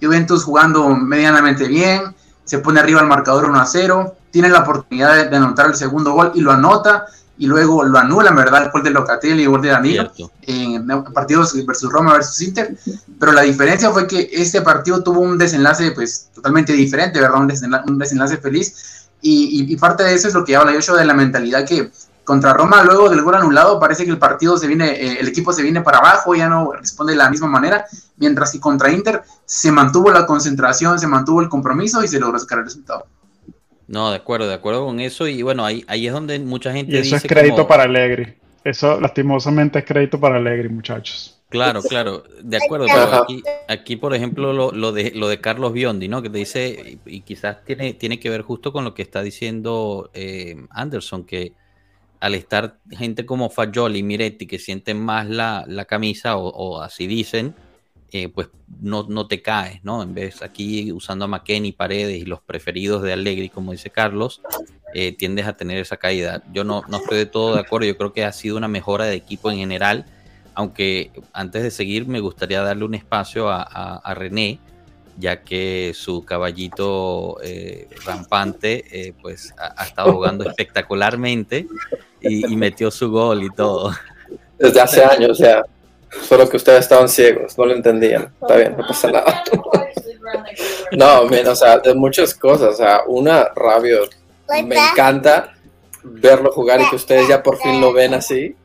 [0.01, 5.15] Juventus jugando medianamente bien, se pone arriba el marcador 1 a 0, tiene la oportunidad
[5.15, 7.05] de, de anotar el segundo gol y lo anota,
[7.37, 8.63] y luego lo anulan, ¿verdad?
[8.63, 10.11] El gol de Locatelli y el gol de Danilo
[10.47, 12.77] en partidos versus Roma versus Inter,
[13.19, 17.41] pero la diferencia fue que este partido tuvo un desenlace pues totalmente diferente, ¿verdad?
[17.87, 21.65] Un desenlace, feliz y, parte de eso es lo que habla yo de la mentalidad
[21.65, 21.91] que
[22.23, 25.53] contra Roma luego del gol anulado parece que el partido se viene, eh, el equipo
[25.53, 27.85] se viene para abajo, ya no responde de la misma manera,
[28.17, 32.39] mientras que contra Inter se mantuvo la concentración, se mantuvo el compromiso y se logró
[32.39, 33.05] sacar el resultado.
[33.87, 35.27] No, de acuerdo, de acuerdo con eso.
[35.27, 38.35] Y bueno, ahí, ahí es donde mucha gente y eso es crédito para Alegri.
[38.63, 41.35] Eso lastimosamente es crédito para Alegri, muchachos.
[41.49, 45.71] Claro, claro, de acuerdo, pero aquí, aquí por ejemplo, lo, lo, de, lo de Carlos
[45.71, 46.21] Biondi, ¿no?
[46.21, 50.09] Que te dice, y, quizás tiene, tiene que ver justo con lo que está diciendo
[50.13, 51.53] eh, Anderson, que
[52.19, 57.07] al estar gente como Fagioli y Miretti que sienten más la, la camisa, o, así
[57.07, 57.53] dicen,
[58.33, 58.49] pues
[58.81, 60.01] no, no te caes, ¿no?
[60.03, 64.41] En vez aquí usando a McKenny, Paredes y los preferidos de Allegri, como dice Carlos,
[64.93, 66.43] eh, tiendes a tener esa caída.
[66.53, 69.05] Yo no, no estoy de todo de acuerdo, yo creo que ha sido una mejora
[69.05, 70.05] de equipo en general
[70.55, 74.57] aunque antes de seguir me gustaría darle un espacio a, René,
[75.17, 81.67] ya que su caballito eh, rampante eh, pues ha, estado jugando espectacularmente
[82.21, 83.91] y, metió su gol y todo.
[84.57, 85.63] Desde hace años, o sea,
[86.21, 88.33] solo que ustedes estaban ciegos, no lo entendían.
[88.41, 89.43] Está bien, no pasa nada.
[90.91, 93.97] No, o sea, de muchas cosas, o sea, una rabia.
[94.65, 95.53] Me encanta
[96.03, 98.55] verlo jugar y que ustedes ya por fin lo ven así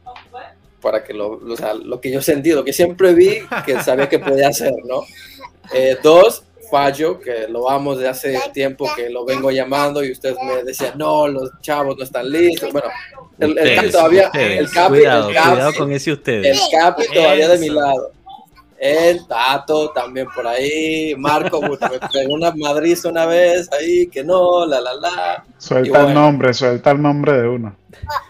[0.81, 4.09] para que lo, o sea, lo que yo sentí, lo que siempre vi, que sabía
[4.09, 5.05] que podía hacer, ¿no?
[5.73, 10.37] Eh, dos, Fallo, que lo vamos de hace tiempo que lo vengo llamando y ustedes
[10.45, 12.73] me decían, no, los chavos no están listos.
[12.73, 12.89] Bueno,
[13.39, 16.59] el, el todavía, el Capi, cuidado, cuidado con ese ustedes.
[16.59, 18.13] El Capi todavía de mi lado.
[18.79, 21.15] El Tato también por ahí.
[21.19, 21.77] Marco me
[22.13, 25.45] pegó una madriz una vez ahí, que no, la la la.
[25.59, 27.77] Suelta el nombre, suelta el nombre de uno.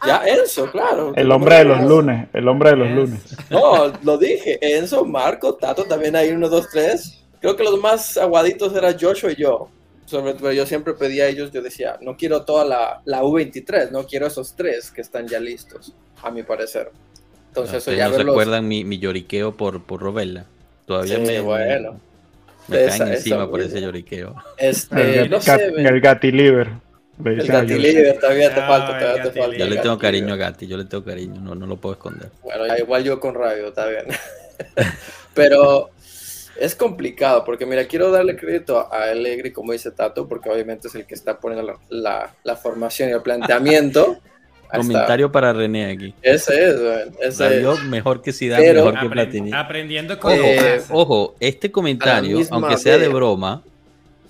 [0.04, 1.12] Ya, Enzo, claro.
[1.14, 3.20] El hombre de los lunes, el hombre de los lunes.
[3.48, 4.58] No, lo dije.
[4.60, 7.19] Enzo, Marco, Tato, también hay uno, dos, tres.
[7.40, 9.68] Creo que los más aguaditos eran Joshua y yo.
[10.04, 13.90] Sobre todo, yo siempre pedía a ellos, yo decía, no quiero toda la, la U23,
[13.90, 16.90] no quiero esos tres que están ya listos, a mi parecer.
[17.46, 20.46] Entonces, no, ya no recuerdan mi, mi, lloriqueo por, por Robella.
[20.84, 22.00] Todavía me, bueno.
[22.66, 24.34] me, caen encima por ese lloriqueo.
[24.56, 26.70] Este, el, no sé, el Gatti Liver.
[27.24, 29.56] El Gatti Liver todavía te falta, todavía te falta.
[29.56, 32.30] Yo le tengo cariño a Gatti, yo le tengo cariño, no, no lo puedo esconder.
[32.42, 34.06] Bueno, igual yo con Rabio, está bien.
[35.34, 35.90] Pero
[36.60, 40.94] es complicado, porque mira, quiero darle crédito a Allegri, como dice Tato, porque obviamente es
[40.94, 44.18] el que está poniendo la, la, la formación y el planteamiento.
[44.70, 46.14] Comentario para René aquí.
[46.22, 46.80] Ese es,
[47.18, 47.84] ese es.
[47.84, 49.52] mejor que Zidane, mejor que Platini.
[49.52, 50.44] Aprendiendo con ojo,
[50.90, 53.64] ojo, este comentario, aunque sea de broma,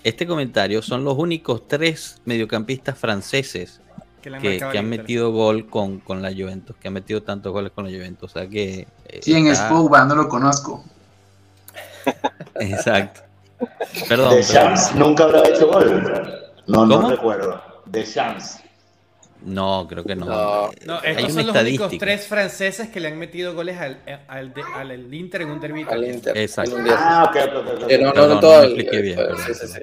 [0.02, 3.82] este comentario son los únicos tres mediocampistas franceses
[4.22, 7.90] que, han metido gol con, con, la Juventus, que han metido tantos goles con la
[7.90, 8.30] Juventus.
[8.30, 8.86] O sea que.
[9.08, 9.68] Eh, sí, en está...
[9.70, 10.84] no lo conozco.
[12.60, 13.20] Exacto.
[14.08, 14.36] Perdón.
[14.36, 16.52] De Chance nunca habrá hecho gol.
[16.66, 17.62] No, no recuerdo.
[17.86, 18.70] De Chance.
[19.42, 20.26] No, creo que no.
[20.26, 24.52] No, no estos son los únicos tres franceses que le han metido goles al, al,
[24.74, 25.86] al, Inter en un derbi.
[25.88, 26.36] Al Inter.
[26.36, 26.76] Exacto.
[26.90, 27.92] Ah, ok, ok, ok.
[28.00, 28.74] no, no, no, todo.
[28.74, 29.80] bien, pero, sí, sí, sí.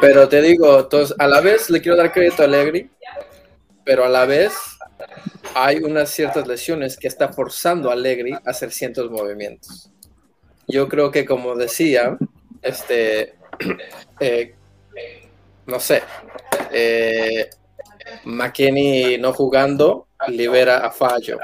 [0.00, 2.90] pero te digo, entonces, a la vez le quiero dar crédito a Allegri,
[3.84, 4.52] pero a la vez
[5.54, 9.90] hay unas ciertas lesiones que está forzando a Allegri a hacer ciertos movimientos.
[10.66, 12.16] Yo creo que, como decía,
[12.62, 13.34] este,
[14.20, 14.54] eh,
[15.66, 16.02] no sé,
[16.72, 17.50] eh,
[18.24, 21.38] McKinney no jugando, libera a Fallo.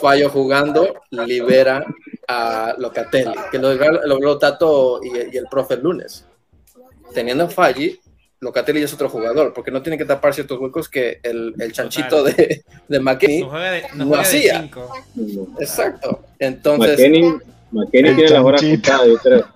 [0.00, 1.84] Fallo jugando, libera
[2.26, 3.74] a Locatelli, que lo
[4.06, 6.24] logró Tato y, el profe el lunes.
[7.12, 8.00] Teniendo a Falli,
[8.40, 12.64] Locatelli es otro jugador, porque no tiene que tapar ciertos huecos que el, chanchito de,
[12.88, 13.48] de McKinney
[13.94, 14.68] no, hacía.
[15.60, 16.24] Exacto.
[16.38, 16.98] Entonces.
[16.98, 17.38] McKinney,
[17.90, 19.54] tiene la hora yo creo.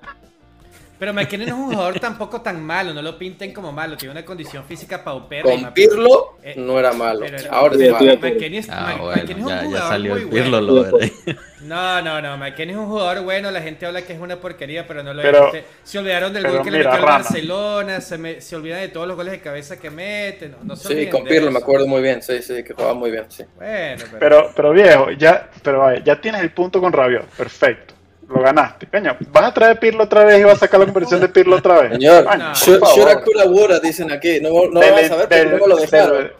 [0.98, 4.12] Pero McKenny no es un jugador tampoco tan malo, no lo pinten como malo, tiene
[4.12, 5.44] una condición física paupera.
[5.44, 7.24] Con Pirlo eh, no era malo.
[7.50, 8.18] Ahora es malo.
[8.20, 10.98] McKenny es, ah, bueno, es un ya, jugador ya salió muy el Pirlo, bueno.
[10.98, 14.40] Lo no, no, no, McKenny es un jugador bueno, la gente habla que es una
[14.40, 15.62] porquería, pero no lo es.
[15.85, 19.07] Se olvidaron del gol que le metió al Barcelona, se, me, se olvidan de todos
[19.07, 22.02] los goles de cabeza que mete, no, no se Sí, con Pirlo me acuerdo muy
[22.02, 23.44] bien, sí, sí, que jugaba muy bien, sí.
[23.57, 24.18] Bueno, pero...
[24.18, 27.98] pero, pero viejo, ya, pero vaya, ya tienes el punto con Rabiot, perfecto
[28.29, 28.87] lo ganaste.
[28.87, 31.57] Peña, ¿vas a traer Pirlo otra vez y vas a sacar la conversión de Pirlo
[31.57, 31.93] otra vez?
[31.93, 34.41] Señor, Shura dicen aquí.
[34.41, 36.31] No, no vas a ver, pero no lo dejaron.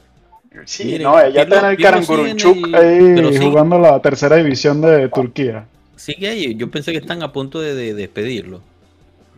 [0.65, 5.67] Sí, no, ya tiene el Karangurunchuk ahí jugando la tercera división de Turquía.
[5.97, 8.61] Sigue ahí, yo pensé que están a punto de, despedirlo.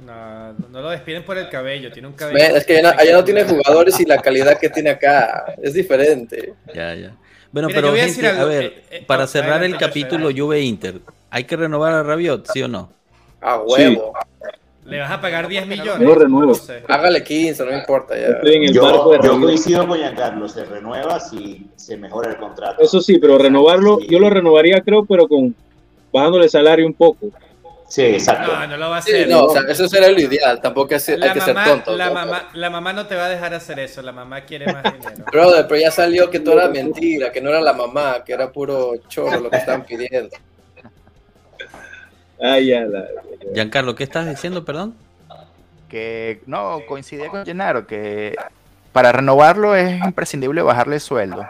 [0.04, 2.56] No, no lo despiden por el cabello, tiene un cabello.
[2.56, 6.54] Es que allá no, tiene jugadores y la calidad que tiene acá es diferente.
[6.74, 7.12] Ya, ya.
[7.52, 11.56] Bueno, pero a, a, ver, eh, eh, para cerrar el capítulo Juve Inter, ¿Hay que
[11.56, 12.90] renovar a Rabiot, sí o no?
[13.40, 14.12] A huevo.
[14.84, 16.00] ¿Le vas a pagar 10 millones?
[16.00, 16.52] No renuevo.
[16.88, 18.16] Hágale 15, no me importa.
[18.18, 18.40] Ya.
[18.42, 22.82] Yo, yo coincido con Giancarlo, se renueva si se mejora el contrato.
[22.82, 25.54] Eso sí, pero renovarlo, yo lo renovaría creo, pero con
[26.12, 27.28] bajándole salario un poco.
[27.86, 28.52] Sí, exacto.
[28.52, 29.28] No, no lo va a hacer.
[29.28, 31.96] no, o sea, eso será lo ideal, tampoco es, hay que ser tonto.
[31.96, 34.82] La, mamá, la mamá no te va a dejar hacer eso, la mamá quiere más
[34.92, 35.24] dinero.
[35.30, 38.50] Brother, pero ya salió que todo era mentira, que no era la mamá, que era
[38.50, 40.36] puro choro lo que estaban pidiendo.
[42.42, 42.86] Ah, ya,
[43.54, 44.94] Giancarlo, ¿qué estás diciendo, perdón?
[45.88, 48.36] Que no, coincidía con Gennaro, que
[48.92, 51.46] para renovarlo es imprescindible bajarle el sueldo,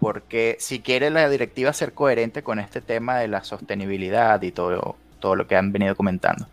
[0.00, 4.96] porque si quiere la directiva ser coherente con este tema de la sostenibilidad y todo,
[5.18, 6.46] todo lo que han venido comentando.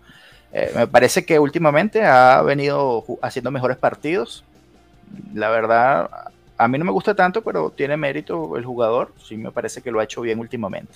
[0.52, 4.44] Eh, me parece que últimamente ha venido haciendo mejores partidos.
[5.34, 6.10] La verdad,
[6.58, 9.14] a mí no me gusta tanto, pero tiene mérito el jugador.
[9.24, 10.94] Sí me parece que lo ha hecho bien últimamente.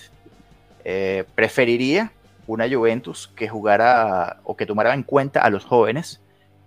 [0.83, 2.11] Eh, preferiría
[2.47, 6.21] una Juventus que jugara o que tomara en cuenta a los jóvenes,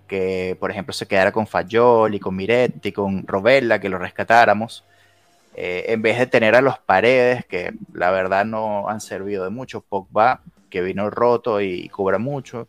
[0.06, 4.84] que por ejemplo se quedara con Fagioli, con Miretti, con Rovella, que lo rescatáramos,
[5.54, 9.50] eh, en vez de tener a los paredes, que la verdad no han servido de
[9.50, 9.80] mucho.
[9.82, 12.66] Pogba, que vino roto y cobra mucho.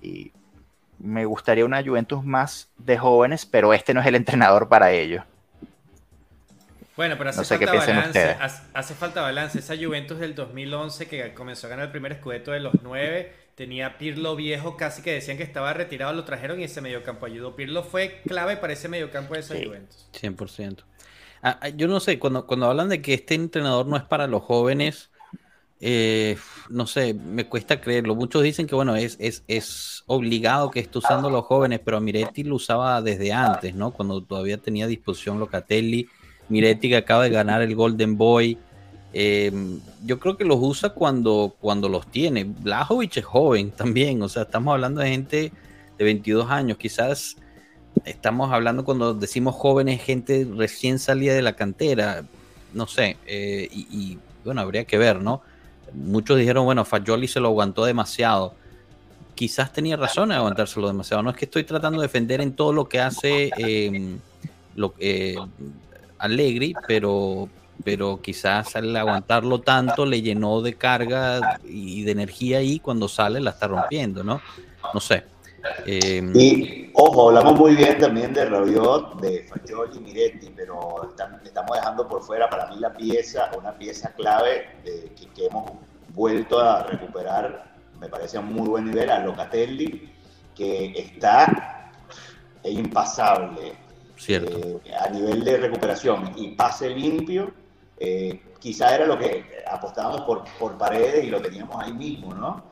[0.00, 0.32] Y
[0.98, 5.24] me gustaría una Juventus más de jóvenes, pero este no es el entrenador para ello.
[6.96, 8.36] Bueno, pero hace, falta balance,
[8.72, 9.58] hace, falta balance.
[9.58, 13.98] Esa Juventus del 2011 que comenzó a ganar el primer escudeto de los nueve, tenía
[13.98, 17.56] Pirlo viejo, casi que decían que estaba retirado, lo trajeron y ese mediocampo ayudó.
[17.56, 20.06] Pirlo fue clave para ese mediocampo de esa Juventus.
[20.20, 20.78] 100%.
[21.42, 24.28] Ah, ah, yo no sé, cuando, cuando hablan de que este entrenador no es para
[24.28, 25.10] los jóvenes,
[25.80, 26.38] eh,
[26.70, 28.14] no sé, me cuesta creerlo.
[28.14, 32.44] Muchos dicen que, bueno, es, es, es obligado que esté usando los jóvenes, pero Miretti
[32.44, 33.90] lo usaba desde antes, ¿no?
[33.90, 36.08] Cuando todavía tenía disposición Locatelli
[36.48, 38.58] Miretti que acaba de ganar el Golden Boy.
[39.12, 42.44] Em, yo creo que los usa cuando, cuando los tiene.
[42.44, 45.52] Blajovic es joven también, o sea, estamos hablando de gente
[45.96, 47.36] de 22 años, quizás
[48.04, 52.24] estamos hablando cuando decimos jóvenes, gente recién salida de la cantera,
[52.72, 55.42] no sé, eh, y, bueno, habría que ver, ¿no?
[55.92, 58.54] Muchos dijeron, bueno, Fagioli se lo aguantó demasiado.
[59.36, 61.22] Quizás tenía razón en aguantárselo demasiado.
[61.22, 64.16] No es que estoy tratando de defender en todo lo que hace eh,
[64.74, 65.36] lo, eh,
[66.24, 67.48] Allegri, pero,
[67.84, 73.40] pero quizás al aguantarlo tanto le llenó de carga y de energía y cuando sale
[73.40, 74.40] la está rompiendo, ¿no?
[74.92, 75.24] No sé.
[75.86, 81.10] Em, y ojo, hablamos muy bien también de Rabiot, de Fagioli y Miretti, pero
[81.44, 85.72] estamos dejando por fuera para mí la pieza, una pieza clave de, que, hemos
[86.14, 90.12] vuelto a recuperar, me parece a muy buen nivel, a Locatelli,
[90.54, 91.90] que está
[92.64, 93.83] impasable
[94.28, 97.52] eh, a nivel de recuperación y pase limpio,
[97.98, 102.64] eh, quizá era lo que apostábamos por, por paredes y lo teníamos ahí mismo, ¿no?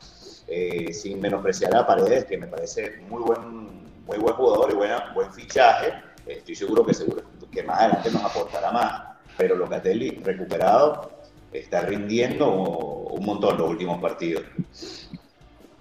[0.49, 5.13] Eh, sin menospreciar a Paredes, que me parece muy buen, muy buen jugador y buena,
[5.15, 5.95] buen fichaje.
[6.27, 9.03] Estoy seguro que, seguro que más adelante nos aportará más.
[9.39, 11.11] Pero Locatelli, recuperado,
[11.53, 14.45] está rindiendo un montón los últimos partidos.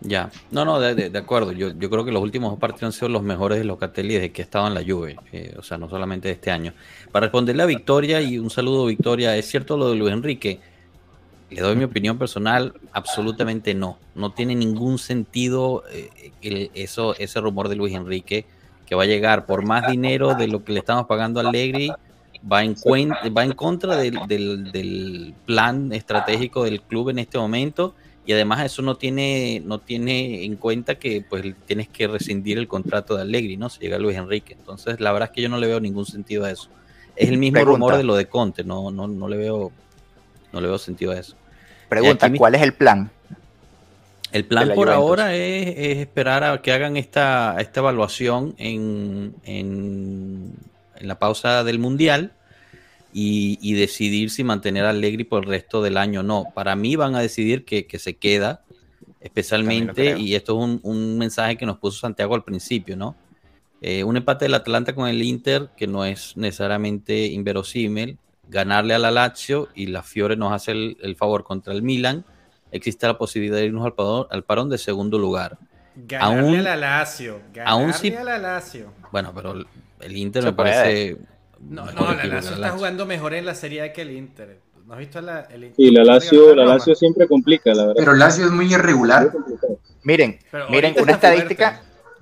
[0.03, 1.51] Ya, no, no, de, acuerdo.
[1.51, 4.41] Yo, yo, creo que los últimos partidos han sido los mejores de Locatelli desde que
[4.41, 6.73] estaba en la Juve, eh, o sea, no solamente de este año.
[7.11, 10.59] Para responderle a Victoria y un saludo Victoria, ¿es cierto lo de Luis Enrique?
[11.51, 13.99] Le doy mi opinión personal, absolutamente no.
[14.15, 18.45] No tiene ningún sentido eh, eso, ese rumor de Luis Enrique
[18.87, 21.91] que va a llegar por más dinero de lo que le estamos pagando a Allegri,
[22.51, 27.93] va en, va en contra del, del, del plan estratégico del club en este momento
[28.25, 32.67] y además eso no tiene, no tiene en cuenta que pues tienes que rescindir el
[32.67, 33.69] contrato de Allegri, ¿no?
[33.69, 34.53] Si llega Luis Enrique.
[34.53, 36.69] Entonces, la verdad es que yo no le veo ningún sentido a eso.
[37.15, 39.71] Es el mismo rumor de lo de Conte, no, no, no le veo,
[40.53, 41.35] no le veo sentido a eso.
[41.89, 43.11] Pregunta, ¿cuál es el plan?
[44.31, 50.53] El plan por ahora es, esperar a que hagan esta, esta evaluación en, en,
[50.95, 52.31] en la pausa del Mundial
[53.13, 56.47] y, decidir si mantener a Allegri por el resto del año o no.
[56.53, 58.63] Para mí van a decidir que, se queda,
[59.19, 63.15] especialmente, y esto es un, mensaje que nos puso Santiago al principio, ¿no?
[63.81, 68.99] Eh, un empate del Atlanta con el Inter, que no es necesariamente inverosímil, ganarle a
[68.99, 72.23] la Lazio y la Fiore nos hace el, favor contra el Milan,
[72.71, 75.57] existe la posibilidad de irnos al parón, al parón de segundo lugar.
[75.95, 77.41] Ganarle a la Lazio.
[77.53, 78.93] Ganarle a la Lazio.
[79.11, 79.55] Bueno, pero
[79.99, 81.17] el Inter me parece
[81.69, 84.59] no, no, la Lazio está jugando mejor en la Serie que el Inter.
[84.85, 85.75] ¿No has visto la, el Inter?
[85.75, 87.95] Sí, la Lazio, la Lazio siempre complica, la verdad.
[87.97, 89.31] Pero Lazio es muy irregular.
[90.03, 91.81] Miren, miren, una estadística,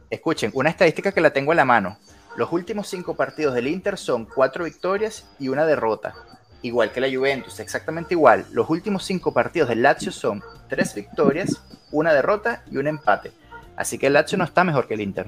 [0.09, 1.97] escuchen, una estadística que la tengo en la mano.
[2.35, 6.13] Los últimos cinco partidos del Inter son cuatro victorias y una derrota.
[6.61, 8.45] Igual que la Juventus, exactamente igual.
[8.51, 13.31] Los últimos cinco partidos del Lazio son tres victorias, una derrota y un empate.
[13.77, 15.27] Así que el Lazio no está mejor que el Inter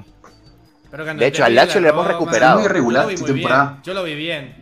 [0.91, 2.59] de hecho, al Lazio le hemos recuperado.
[2.59, 3.07] Muy irregular
[3.83, 4.55] Yo lo vi bien.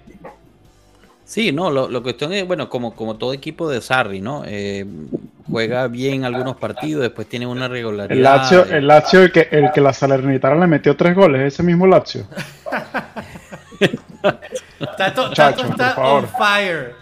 [1.25, 4.41] Sí, no, lo, lo cuestión es, bueno, como, como todo equipo de Sarri, ¿no?
[4.47, 4.83] Eh,
[5.47, 8.17] juega bien algunos partidos, después tiene una regularidad.
[8.17, 11.61] El Lazio, el, Lazio, el que, el que la Salernitana le metió tres goles, ese
[11.61, 12.25] mismo Lazio.
[14.97, 16.23] Tato, está por favor.
[16.23, 16.95] on fire.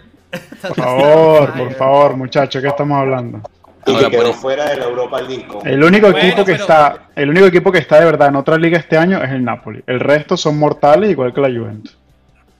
[0.60, 3.40] Por favor, por favor, muchachos, ¿qué estamos hablando?
[3.86, 5.46] Y que quedó fuera de la Europa League.
[5.64, 8.78] El único equipo que está, el único equipo que está de verdad en otra liga
[8.78, 9.82] este año es el Napoli.
[9.86, 11.98] El resto son mortales igual que la Juventus.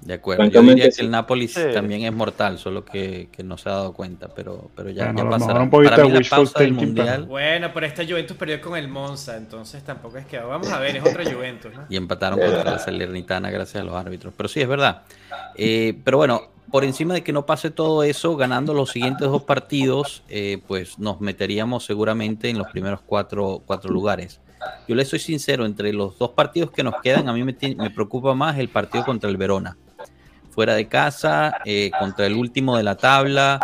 [0.01, 3.73] De acuerdo, yo diría que el Napoli también es mortal, solo que, no se ha
[3.73, 5.69] dado cuenta, pero, pero ya, ya pasará.
[5.69, 7.25] Para mí la pausa del Mundial...
[7.25, 10.39] Bueno, pero esta Juventus perdió con el Monza, entonces tampoco es que...
[10.39, 11.85] Vamos a ver, es otra Juventus, ¿no?
[11.91, 14.33] Y empataron contra la Salernitana gracias a los árbitros.
[14.37, 15.03] Pero sí, es verdad.
[15.57, 19.43] Eh, pero bueno, por encima de que no pase todo eso, ganando los siguientes dos
[19.43, 24.41] partidos, eh, pues nos meteríamos seguramente en los primeros cuatro, cuatro lugares.
[24.87, 27.55] Yo le soy sincero, entre los dos partidos que nos quedan, a mí me,
[27.91, 29.77] preocupa más el partido contra el Verona
[30.51, 33.61] fuera de casa, eh, contra el último de la tabla.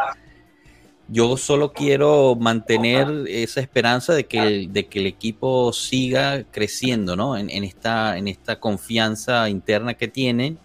[1.09, 7.17] Yo solo quiero mantener esa esperanza de que el, de que el equipo siga creciendo
[7.17, 7.37] ¿no?
[7.37, 10.59] en, esta, en esta confianza interna que tienen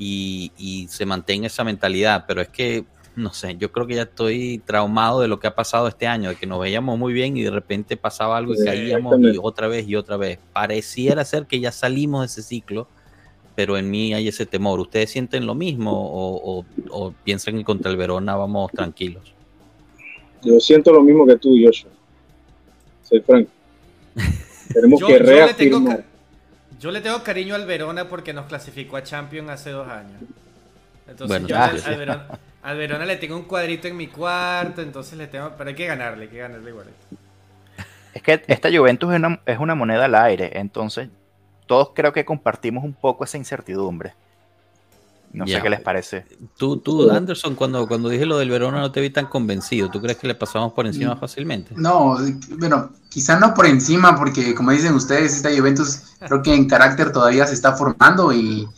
[0.00, 2.24] y, se mantenga esa mentalidad.
[2.26, 2.84] Pero es que,
[3.14, 6.30] no sé, yo creo que ya estoy traumado de lo que ha pasado este año,
[6.30, 9.68] de que nos veíamos muy bien y de repente pasaba algo y caíamos y otra
[9.68, 10.38] vez y otra vez.
[10.52, 12.88] Pareciera ser que ya salimos de ese ciclo
[13.60, 14.80] pero en mí hay ese temor.
[14.80, 16.64] ¿Ustedes sienten lo mismo o,
[17.24, 19.34] piensan que contra el Verona vamos tranquilos?
[20.42, 21.90] Yo siento lo mismo que tú, Joshua.
[23.02, 23.50] Soy franco.
[24.72, 26.04] Tenemos que reafirmar.
[26.80, 30.22] Yo le, tengo, cariño al Verona porque nos clasificó a Champions hace dos años.
[31.06, 31.56] Entonces yo
[32.62, 35.86] al, Verona, le tengo un cuadrito en mi cuarto, entonces le tengo, pero hay que
[35.86, 36.86] ganarle, hay que ganarle igual.
[38.14, 41.10] Es que esta Juventus es una, es una moneda al aire, entonces
[41.66, 44.14] todos creo que compartimos un poco esa incertidumbre.
[45.32, 46.26] No sé qué les parece.
[46.56, 49.88] Tú, tú, Anderson, cuando, cuando dije lo del Verona no te vi tan convencido.
[49.88, 51.20] ¿Tú crees que le pasamos por encima mm.
[51.20, 51.74] fácilmente?
[51.76, 52.18] No,
[52.58, 57.12] bueno, quizá no por encima, porque como dicen ustedes, esta Juventus creo que en carácter
[57.12, 58.68] todavía se está formando y,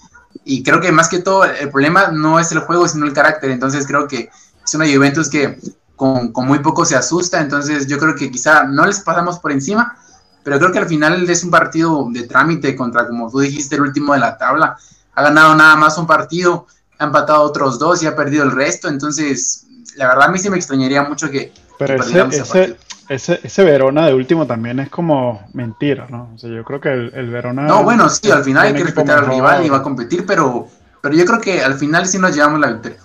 [0.45, 3.51] y creo que más que todo el problema no es el juego, sino el carácter.
[3.51, 4.29] Entonces creo que
[4.63, 5.59] es una Juventus que
[5.97, 7.41] con, con muy poco se asusta.
[7.41, 9.97] Entonces yo creo que quizá no les pasamos por encima,
[10.45, 13.83] pero creo que al final es un partido de trámite contra, como tú dijiste, el
[13.83, 14.77] último de la tabla.
[15.15, 16.67] Ha ganado nada más un partido,
[16.99, 18.89] ha empatado otros dos y ha perdido el resto.
[18.89, 21.53] Entonces, la verdad a mí sí me extrañaría mucho que...
[21.79, 22.77] Pero ese,
[23.09, 26.31] ese, ese, Verona de último también es como mentira, ¿no?
[26.35, 27.63] O sea, yo creo que el, Verona...
[27.63, 30.69] No, bueno, sí, al final hay que respetar al rival y va a competir, pero,
[31.01, 32.99] pero yo creo que al final sí nos llevamos la victoria.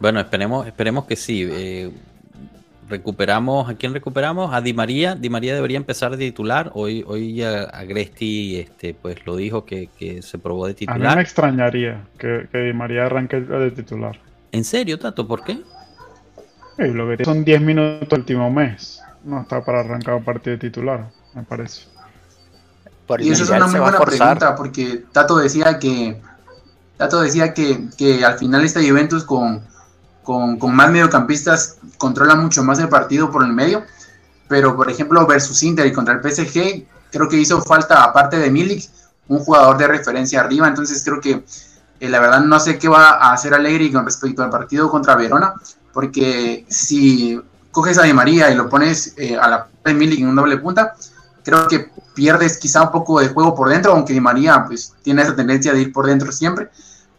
[0.00, 1.48] Bueno, esperemos, esperemos que sí.
[1.50, 1.92] Eh,
[2.88, 4.54] recuperamos, ¿a quién recuperamos?
[4.54, 5.14] A Di María.
[5.14, 6.70] Di María debería empezar de titular.
[6.74, 9.88] Hoy, hoy a, Gresti este, pues lo dijo que,
[10.22, 11.06] se probó de titular.
[11.06, 14.18] A mí me extrañaría que, Di María arranque de titular.
[14.52, 15.26] ¿En serio, Tato?
[15.26, 15.58] ¿Por qué?
[16.78, 19.02] lo que son 10 minutos el último mes.
[19.24, 21.88] No está para arrancar un partido de titular, me parece.
[23.18, 26.20] y esa es una muy buena pregunta, porque Tato decía que
[26.96, 29.62] Tato decía que, que al final esta Juventus con
[30.28, 33.84] con, más mediocampistas controla mucho más el partido por el medio,
[34.46, 38.50] pero por ejemplo versus Inter y contra el PSG, creo que hizo falta, aparte de
[38.50, 38.90] Milik,
[39.28, 41.44] un jugador de referencia arriba, entonces creo que
[42.00, 45.16] eh, la verdad no sé qué va a hacer Allegri con respecto al partido contra
[45.16, 45.54] Verona,
[45.94, 50.28] porque si coges a Di María y lo pones eh, a la de Milik en
[50.28, 50.94] un doble punta,
[51.42, 55.22] creo que pierdes quizá un poco de juego por dentro, aunque Di María pues tiene
[55.22, 56.68] esa tendencia de ir por dentro siempre,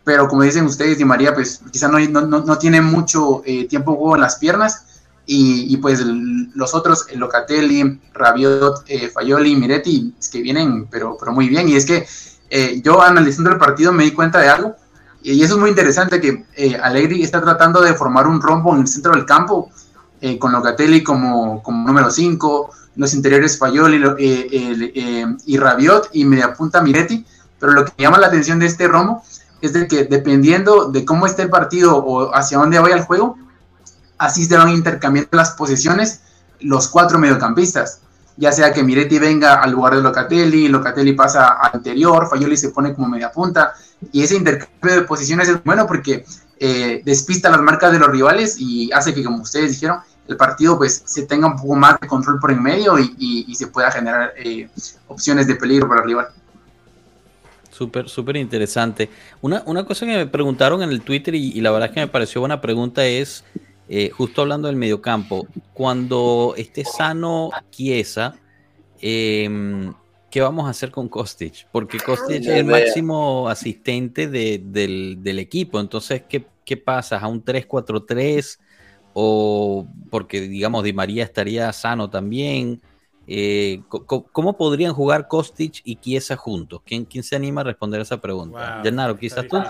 [0.10, 3.96] pero como dicen ustedes, Di María, pues quizá no, no, no tiene mucho eh, tiempo
[3.96, 4.86] juego en las piernas,
[5.28, 11.48] y, pues los otros, Locatelli, Rabiot, eh, Fayoli, Miretti, es que vienen, pero, pero muy
[11.48, 12.08] bien, y es que
[12.50, 14.76] eh, yo analizando el partido me di cuenta de algo,
[15.22, 18.82] y eso es muy interesante, que eh, Allegri está tratando de formar un rombo en
[18.82, 19.70] el centro del campo,
[20.40, 24.04] con Locatelli como, como número 5, los interiores Fayoli
[25.46, 27.24] y Rabiot, y media punta Miretti,
[27.60, 29.22] pero lo que llama la atención de este rombo
[29.62, 33.38] es de que dependiendo de cómo esté el partido o hacia dónde vaya el juego,
[34.18, 36.22] así se van intercambiando las posiciones
[36.62, 38.02] los cuatro mediocampistas.
[38.38, 42.70] Ya sea que Miretti venga al lugar de Locatelli, Locatelli pasa al interior, Fayoli se
[42.70, 43.74] pone como media punta,
[44.14, 46.26] y ese intercambio de posiciones es bueno porque
[46.58, 50.78] eh, despista las marcas de los rivales y hace que, como ustedes dijeron, el partido
[50.78, 54.34] pues se tenga un poco más de control por en medio y, se pueda generar
[54.38, 54.70] eh,
[55.08, 56.28] opciones de peligro para el rival.
[57.80, 59.08] Súper, súper interesante.
[59.40, 62.10] Una, una, cosa que me preguntaron en el Twitter y, la verdad es que me
[62.10, 63.46] pareció buena pregunta es,
[63.88, 68.36] eh, justo hablando del mediocampo, cuando esté sano Chiesa,
[69.00, 69.94] em,
[70.30, 71.70] ¿qué vamos a hacer con Kostic?
[71.72, 77.18] Porque Kostic es el máximo asistente del, equipo, entonces, ¿qué, qué pasa?
[77.18, 78.60] ¿A un 3-4-3?
[79.14, 82.82] ¿O porque, digamos, Di María estaría sano también?
[83.32, 83.84] Eh,
[84.32, 86.82] ¿Cómo podrían jugar Kostic y Chiesa juntos?
[86.84, 88.82] ¿Quién, ¿Quién se anima a responder esa pregunta?
[88.84, 89.62] Wow, quizás tú.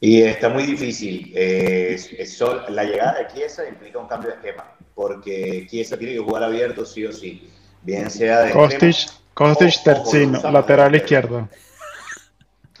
[0.00, 1.32] Y está muy difícil.
[1.32, 4.64] la llegada de Chiesa implica un cambio de esquema,
[4.96, 7.48] porque Chiesa tiene que jugar abierto sí o sí,
[7.82, 8.50] bien sea de...
[8.50, 8.96] Kostic,
[9.34, 11.48] Kostic Tercino, lateral izquierdo.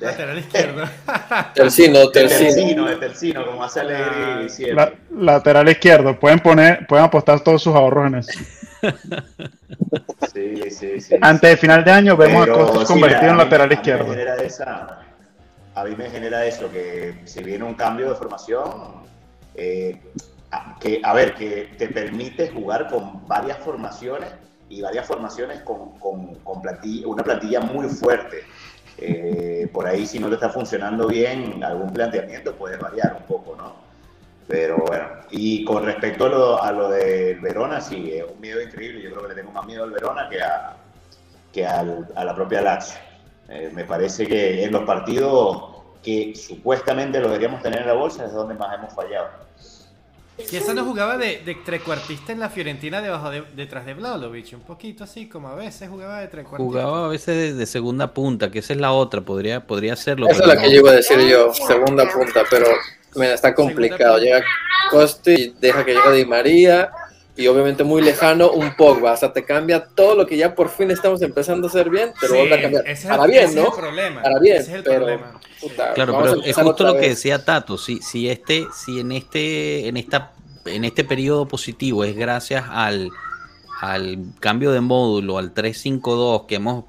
[0.00, 0.84] Lateral izquierdo.
[1.54, 2.86] tercino, tercino.
[2.86, 6.18] De tercino, como hace Alegre la, Lateral izquierdo.
[6.18, 8.38] Pueden poner, pueden apostar todos sus ahorros en eso.
[10.32, 11.16] Sí, sí, sí.
[11.20, 14.12] Antes de final de año vemos a Costas convertido en lateral izquierdo.
[15.74, 18.62] a mí me genera eso, que si viene un cambio de formación,
[19.54, 20.00] eh,
[20.80, 24.28] que, a ver, que te permite jugar con varias formaciones
[24.68, 26.62] y varias formaciones con, con, con
[27.04, 28.44] una plantilla muy fuerte.
[28.98, 33.56] Eh, por ahí, si no te está funcionando bien algún planteamiento, puedes variar un poco,
[33.56, 33.87] ¿no?
[34.48, 38.62] Pero bueno, y con respecto a lo, a lo del Verona, sí, es un miedo
[38.62, 39.02] increíble.
[39.02, 40.76] Yo creo que le tengo más miedo al Verona que a,
[41.52, 42.98] que al, a la propia Lazio.
[43.50, 48.24] Eh, me parece que en los partidos que supuestamente lo deberíamos tener en la bolsa
[48.24, 49.28] es donde más hemos fallado.
[50.38, 54.52] Y esa no jugaba de, de trecuartista en la Fiorentina debajo de, detrás de Vlaovic,
[54.52, 56.64] un poquito así, como a veces jugaba de trecuartista.
[56.64, 60.28] Jugaba a veces de, segunda punta, que esa es la otra, podría, podría serlo.
[60.28, 62.66] Esa es la que yo iba a decir yo, segunda punta, pero
[63.14, 64.18] Mira, está complicado.
[64.18, 64.42] Llega
[64.90, 66.90] Coste y deja que llegue Di María.
[67.36, 69.12] Y obviamente muy lejano un Pogba.
[69.12, 72.12] O sea, te cambia todo lo que ya por fin estamos empezando a hacer bien,
[72.20, 72.84] pero vuelve a cambiar.
[73.08, 73.70] Para bien, ¿no?
[73.70, 75.06] Para bien, pero,
[75.94, 77.78] claro, pero es justo lo que decía Tato.
[77.78, 80.32] Si, si este, si en este, en esta,
[80.64, 83.10] en este periodo positivo es gracias al,
[83.80, 86.86] al cambio de módulo, al 3-5-2, que hemos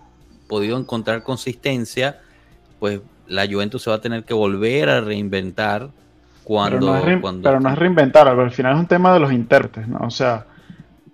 [0.48, 2.22] podido encontrar consistencia,
[2.80, 5.92] pues la Juventus se va a tener que volver a reinventar
[6.50, 7.04] pero no, es
[7.44, 10.00] pero no es reinventar, al final es un tema de los intérpretes, ¿no?
[10.00, 10.46] O sea,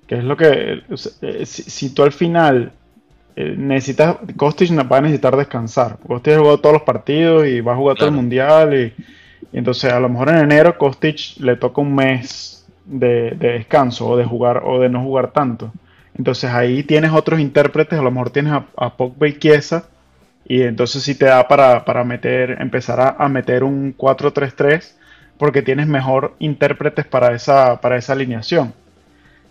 [0.07, 0.83] que es lo que.
[1.21, 2.71] Eh, si, tú al final
[3.35, 4.17] eh, necesitas.
[4.37, 5.97] Kostic va a necesitar descansar.
[6.07, 8.73] Kostic ha jugado todos los partidos y va a jugar todo el mundial.
[8.73, 8.93] Y,
[9.51, 14.23] entonces, a lo mejor en enero, Kostic le toca un mes de, descanso o de
[14.23, 15.73] jugar o de no jugar tanto.
[16.17, 19.89] Entonces ahí tienes otros intérpretes, a lo mejor tienes a, a Pogba y Chiesa,
[20.45, 24.93] y entonces sí te da para, para meter, empezar a, a meter un 4-3-3
[25.37, 28.73] porque tienes mejor intérpretes para esa, para esa alineación.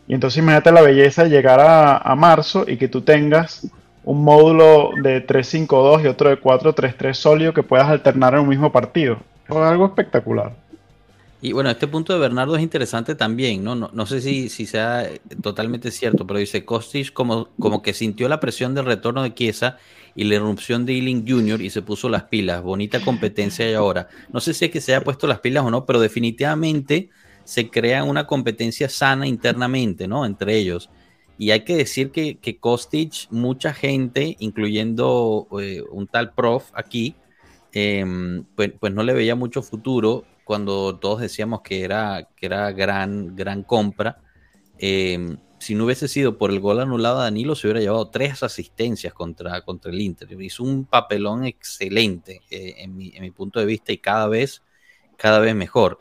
[0.07, 3.67] Y entonces imagínate la belleza de llegar a, marzo y que tú tengas
[4.05, 8.71] un módulo de 3-5-2 y otro de 4-3-3 sólido que puedas alternar en un mismo
[8.71, 9.19] partido.
[9.49, 10.53] Es algo espectacular.
[11.41, 13.75] Y bueno, este punto de Bernardo es interesante también, ¿no?
[13.75, 15.07] No, sé si, si, sea
[15.43, 19.77] totalmente cierto, pero dice Kostic como, como que sintió la presión del retorno de Chiesa
[20.15, 21.61] y la irrupción de Ealing Jr.
[21.61, 22.63] y se puso las pilas.
[22.63, 24.09] Bonita competencia y ahora.
[24.33, 27.11] No sé si es que se haya puesto las pilas o no, pero definitivamente
[27.45, 30.25] se crea una competencia sana internamente, ¿no?
[30.25, 30.91] Entre ellos.
[31.37, 37.17] Y hay que decir que, que Kostic, mucha gente, incluyendo eh, un tal prof aquí,
[37.73, 42.71] em, pues, pues, no le veía mucho futuro cuando todos decíamos que era, que era
[42.73, 44.21] gran, gran compra.
[44.79, 48.43] Em, si no hubiese sido por el gol anulado a Danilo, se hubiera llevado tres
[48.43, 50.31] asistencias contra, contra el Inter.
[50.43, 54.63] Hizo un papelón excelente eh, en, mi, punto de vista y cada vez,
[55.17, 55.99] cada vez mejor.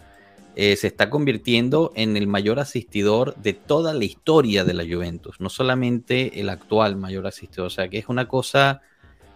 [0.57, 5.39] Eh, se está convirtiendo en el mayor asistidor de toda la historia de la Juventus,
[5.39, 8.82] no solamente el actual mayor asistidor, o sea que es una cosa,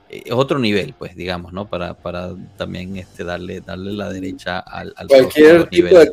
[0.09, 1.67] eh, es otro nivel, pues digamos, ¿no?
[1.67, 6.11] Para, para también este, darle, darle la derecha al, al cualquier tipo de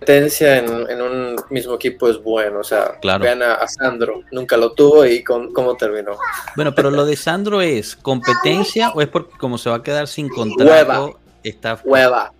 [0.00, 2.60] competencia en, un mismo equipo es bueno.
[2.60, 6.16] O sea, vean a, Sandro, nunca lo tuvo y con, cómo terminó.
[6.56, 10.08] Bueno, pero lo de Sandro es competencia o es porque como se va a quedar
[10.08, 11.10] sin contrato, Hueva.
[11.42, 11.80] está.
[11.84, 12.32] Hueva.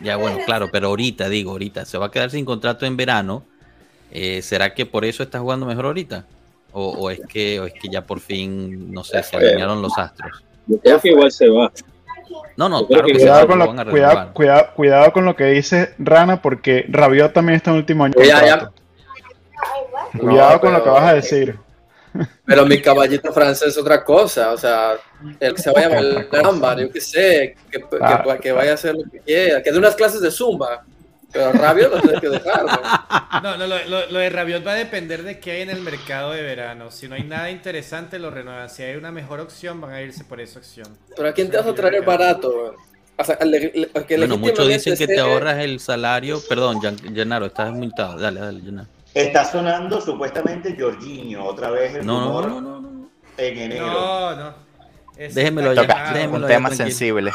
[0.00, 3.44] Ya, bueno, claro, pero ahorita, digo, ahorita, se va a quedar sin contrato en verano.
[4.12, 6.26] Eh, ¿Será que por eso está jugando mejor ahorita?
[6.72, 10.44] O, es que, o es que ya por fin, no sé, se alinearon los astros?
[10.66, 11.72] Yo creo que igual se va.
[12.56, 16.86] No, no, claro que cuidado, con lo, cuidado, cuidado, con lo que dice Rana, porque
[16.88, 18.14] Rabiot también está en el último año.
[20.18, 21.58] Cuidado con lo que vas a decir.
[22.44, 24.94] Pero mi caballito francés es otra cosa, o sea,
[25.38, 27.84] el que se vaya a bailar yo qué sé, que,
[28.40, 30.84] que, vaya a hacer lo que quiera, que dé unas clases de zumba.
[31.32, 32.64] Pero Rabiot lo tienes que dejar.
[33.42, 33.76] No, no, lo,
[34.10, 36.90] lo, de Rabiot va a depender de qué hay en el mercado de verano.
[36.90, 38.70] Si no hay nada interesante, lo renuevan.
[38.70, 40.86] Si hay una mejor opción, van a irse por esa opción.
[41.14, 42.74] Pero ¿a quién te vas a traer barato?
[43.18, 43.38] O sea,
[44.18, 46.40] bueno, muchos dicen que te ahorras el salario.
[46.48, 46.80] Perdón,
[47.12, 48.18] Llenaro, estás multado.
[48.18, 48.88] Dale, dale, Llenaro.
[49.14, 51.94] Está sonando supuestamente Jorginho otra vez.
[51.96, 53.08] El no, no, no, no,
[53.38, 53.86] En enero.
[53.86, 54.54] No, no.
[55.16, 56.12] Déjenmelo ya.
[56.12, 57.32] Déjenmelo un tema sensible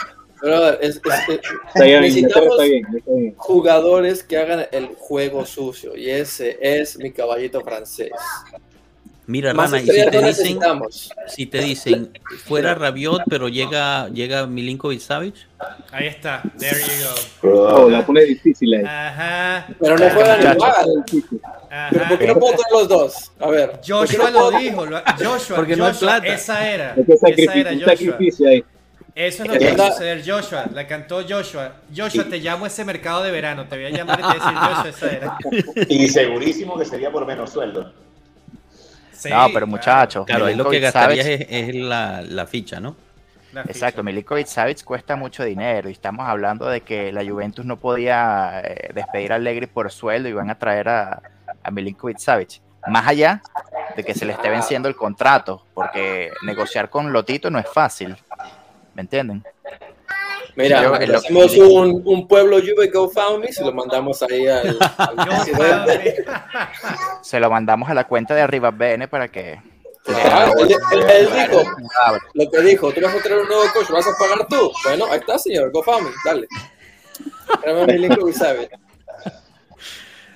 [1.76, 2.58] necesitamos
[3.38, 8.12] jugadores que hagan el juego sucio y ese es mi caballito francés.
[9.28, 10.60] Mira, Rana, y si te, dicen,
[11.28, 12.12] si te dicen
[12.44, 15.36] fuera Rabiot, pero llega, llega Milinkovic Savic.
[15.92, 17.86] Ahí está, there you go.
[17.86, 18.84] Oh, la pone difícil ahí.
[18.84, 19.68] Ajá.
[19.80, 20.74] Pero no juegan igual.
[21.92, 23.32] Pero ¿por qué no puedo los dos?
[23.40, 23.80] A ver.
[23.88, 24.86] Joshua lo dijo.
[25.18, 26.28] Joshua, Porque no Joshua, plata.
[26.28, 26.96] esa era.
[26.96, 27.88] Es que Esa era sacrificio, Joshua.
[27.88, 28.66] sacrificio ahí.
[29.14, 30.66] Eso es lo que va a suceder, Joshua.
[30.74, 31.74] La cantó Joshua.
[31.96, 33.66] Joshua, te llamo ese mercado de verano.
[33.68, 35.38] Te voy a llamar y te voy a decir, Joshua, esa era.
[35.90, 37.92] Y segurísimo que sería por menos sueldo.
[39.12, 40.26] Sí, no, pero muchachos.
[40.26, 42.96] Claro, ahí lo que gastarías es, es la, la ficha, ¿no?
[43.54, 43.74] la ficha.
[43.74, 48.62] Exacto, Milinkovic Savic cuesta mucho dinero y estamos hablando de que la Juventus no podía
[48.64, 51.22] eh, despedir a Allegri por sueldo y van a traer a,
[51.62, 52.62] a Milinkovic Savic.
[52.88, 53.42] Más allá
[53.96, 58.18] de que se le esté venciendo el contrato, porque negociar con Lotito no es fácil.
[58.94, 59.44] ¿Me entienden?
[60.56, 64.78] Mira, Yo, en lo- hacemos un, un pueblo Juve GoFundMe y lo mandamos ahí al,
[64.98, 65.16] al.
[67.22, 69.62] Se lo mandamos a la cuenta de Arriba BN para que.
[70.10, 71.64] Ah, él, él- él dijo,
[72.34, 74.72] lo que dijo, tú vas a traer un nuevo coach, vas a pagar tú.
[74.84, 76.48] Bueno, ahí está, señor, GoFundMe, dale.
[77.62, 78.72] Tráeme a Milinkovic Savic.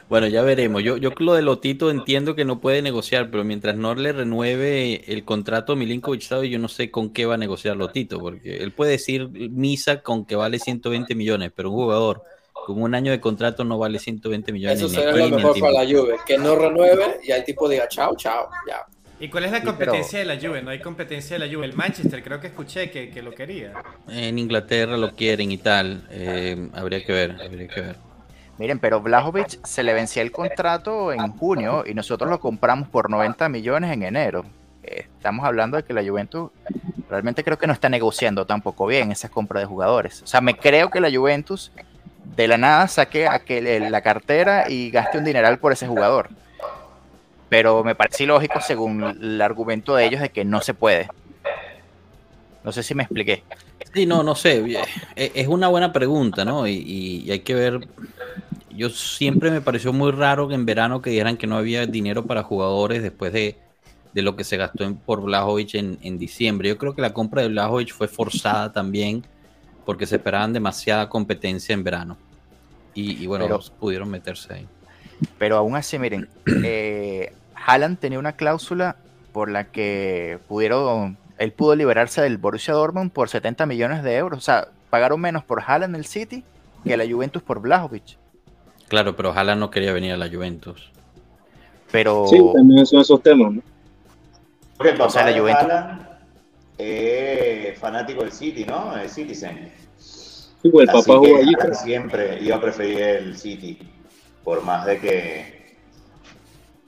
[0.07, 0.83] Bueno, ya veremos.
[0.83, 5.11] Yo, yo lo de Lotito entiendo que no puede negociar, pero mientras no le renueve
[5.11, 8.57] el contrato a Milinkovic Savic, yo no sé con qué va a negociar Lotito, porque
[8.57, 12.21] él puede decir misa con que vale 120 millones, pero un jugador
[12.53, 14.77] con un año de contrato no vale 120 millones.
[14.77, 15.85] Eso sería lo mejor para la.
[15.85, 18.85] Juve, que no renueve y el tipo diga chao, chao, ya.
[19.19, 20.61] ¿Y cuál es la Sí, competencia de la Juve?
[20.61, 21.65] No hay competencia de la Juve.
[21.65, 23.73] El Manchester, creo que escuché que, que lo quería.
[24.09, 26.05] En Inglaterra lo quieren y tal.
[26.11, 28.04] eh, habría que ver, habría que ver.
[28.57, 33.09] Miren, pero Blajovic se le vencía el contrato en junio y nosotros lo compramos por
[33.09, 34.45] 90 millones en enero.
[34.83, 36.51] Eh, Estamos hablando de que la Juventus
[37.09, 40.21] realmente creo que no está negociando tampoco bien esas compras de jugadores.
[40.21, 41.71] O sea, me creo que la Juventus
[42.35, 46.29] de la nada saque aquel, la cartera y gaste un dineral por ese jugador.
[47.49, 51.09] Pero me parece ilógico según el argumento de ellos de que no se puede.
[52.65, 53.43] No sé si me expliqué.
[53.93, 54.63] Sí, no, no sé.
[55.15, 56.67] eh, Es una buena pregunta, ¿no?
[56.67, 57.87] Y, y- y hay que ver.
[58.71, 62.25] Yo siempre me pareció muy raro que en verano que dijeran que no había dinero
[62.25, 63.55] para jugadores después de,
[64.13, 66.67] de lo que se gastó en, por Blajovic en, en diciembre.
[66.69, 69.23] Yo creo que la compra de Blajovic fue forzada también
[69.85, 72.17] porque se esperaban demasiada competencia en verano.
[72.95, 74.67] Y, y bueno, Pero- pudieron meterse ahí.
[75.37, 76.27] Pero aún así, miren,
[76.63, 78.97] eh, Haaland tenía una cláusula
[79.31, 84.37] por la que pudieron, él pudo liberarse del Borussia Dortmund por 70 millones de euros.
[84.39, 86.43] O sea, pagaron menos por Haaland el City
[86.83, 88.17] que la Juventus por Blajovic.
[88.87, 90.91] Claro, pero Haaland no quería venir a la Juventus.
[91.91, 93.61] Pero Sí, también son esos temas, ¿no?
[94.77, 96.07] Porque el papá O sea, la de Juventus- Haaland
[96.77, 98.95] es fanático del City, ¿no?
[98.97, 99.71] El Citizen.
[99.97, 101.53] Sí, pues el Así papá que jugó allí.
[101.55, 103.79] Haaland siempre iba a preferir el City,
[104.43, 105.55] por más de que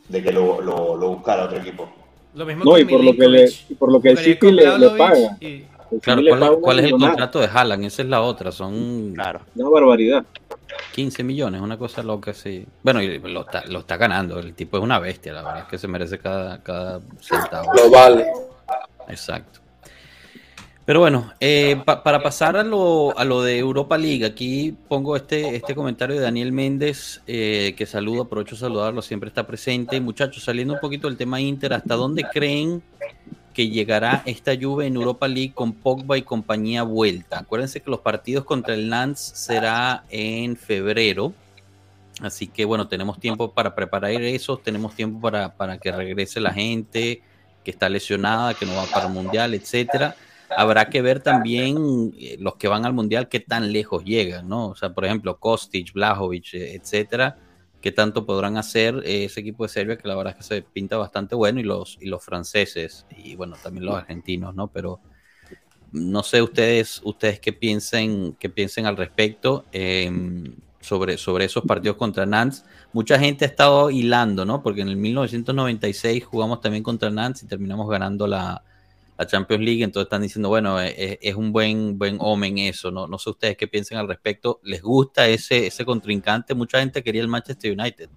[0.09, 1.89] de que lo, lo, lo buscara otro equipo.
[2.37, 5.37] Lo mismo No, y por lo que le, por lo que el City le, paga.
[5.41, 5.63] y-
[6.01, 7.85] Claro, ¿cuál, paga es- cuál es el contrato de Haaland?
[7.85, 8.51] Esa es la otra.
[8.51, 9.39] Son claro.
[9.55, 10.25] Una barbaridad.
[10.93, 12.65] 15 millones, una cosa loca así.
[12.83, 14.37] Bueno, y lo está, lo está ganando.
[14.39, 17.71] El tipo es una bestia, la verdad es que se merece cada, cada centavo.
[17.73, 18.25] Lo vale.
[19.07, 19.59] Exacto.
[20.87, 25.17] Pero bueno, eh, pa- para pasar a lo, a lo de Europa League, aquí pongo
[25.17, 29.99] este, este comentario de Daniel Méndez, eh, que saludo, aprovecho saludarlo, siempre está presente.
[29.99, 32.81] Muchachos, saliendo un poquito del tema Inter, ¿hasta dónde creen
[33.53, 37.39] que llegará esta Juve en Europa League con Pogba y compañía vuelta?
[37.39, 41.33] Acuérdense que los partidos contra el Nantes será en febrero.
[42.21, 46.53] Así que bueno, tenemos tiempo para preparar eso, tenemos tiempo para, para que regrese la
[46.53, 47.21] gente
[47.65, 50.15] que está lesionada, que no va para el mundial, etcétera.
[50.55, 54.69] Habrá que ver también eh, los que van al mundial qué tan lejos llegan, ¿no?
[54.69, 57.37] O sea, por ejemplo, Kostic, Blajovic, eh, etcétera,
[57.81, 60.61] qué tanto podrán hacer eh, ese equipo de Serbia que la verdad es que se
[60.61, 64.67] pinta bastante bueno y los y los franceses y bueno, también los argentinos, ¿no?
[64.67, 64.99] Pero
[65.91, 70.11] no sé ustedes ustedes qué piensen qué piensen al respecto eh,
[70.81, 72.65] sobre sobre esos partidos contra Nantes.
[72.93, 74.63] Mucha gente ha estado hilando, ¿no?
[74.63, 78.63] Porque en el 1996 jugamos también contra Nantes y terminamos ganando la,
[79.17, 83.07] la Champions League, entonces están diciendo, bueno, es, es un buen, buen omen eso, ¿no?
[83.07, 84.59] No sé ustedes qué piensan al respecto.
[84.63, 86.53] ¿Les gusta ese, ese contrincante?
[86.53, 88.09] Mucha gente quería el Manchester United.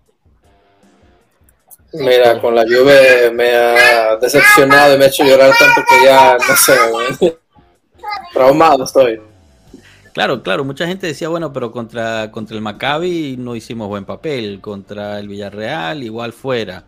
[1.92, 6.36] Mira, con la Juve me ha decepcionado y me ha hecho llorar tanto que ya,
[6.36, 7.38] no sé,
[8.32, 9.20] traumado estoy.
[10.12, 14.60] Claro, claro, mucha gente decía, bueno, pero contra, contra el Maccabi no hicimos buen papel,
[14.60, 16.84] contra el Villarreal igual fuera.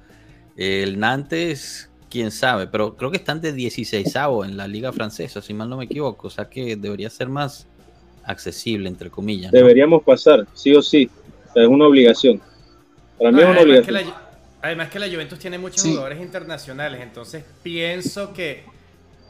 [0.57, 5.55] El Nantes, quién sabe, pero creo que están de 16 en la liga francesa, si
[5.55, 7.67] mal no me equivoco, o sea que debería ser más
[8.25, 9.51] accesible, entre comillas.
[9.51, 9.59] ¿no?
[9.59, 11.11] Deberíamos pasar, sí o sí.
[11.55, 12.39] Es una obligación.
[13.19, 13.95] Para mí No, es una además que obligación.
[13.95, 14.23] la,
[14.61, 18.63] Además que la Juventus tiene muchos jugadores internacionales, entonces pienso que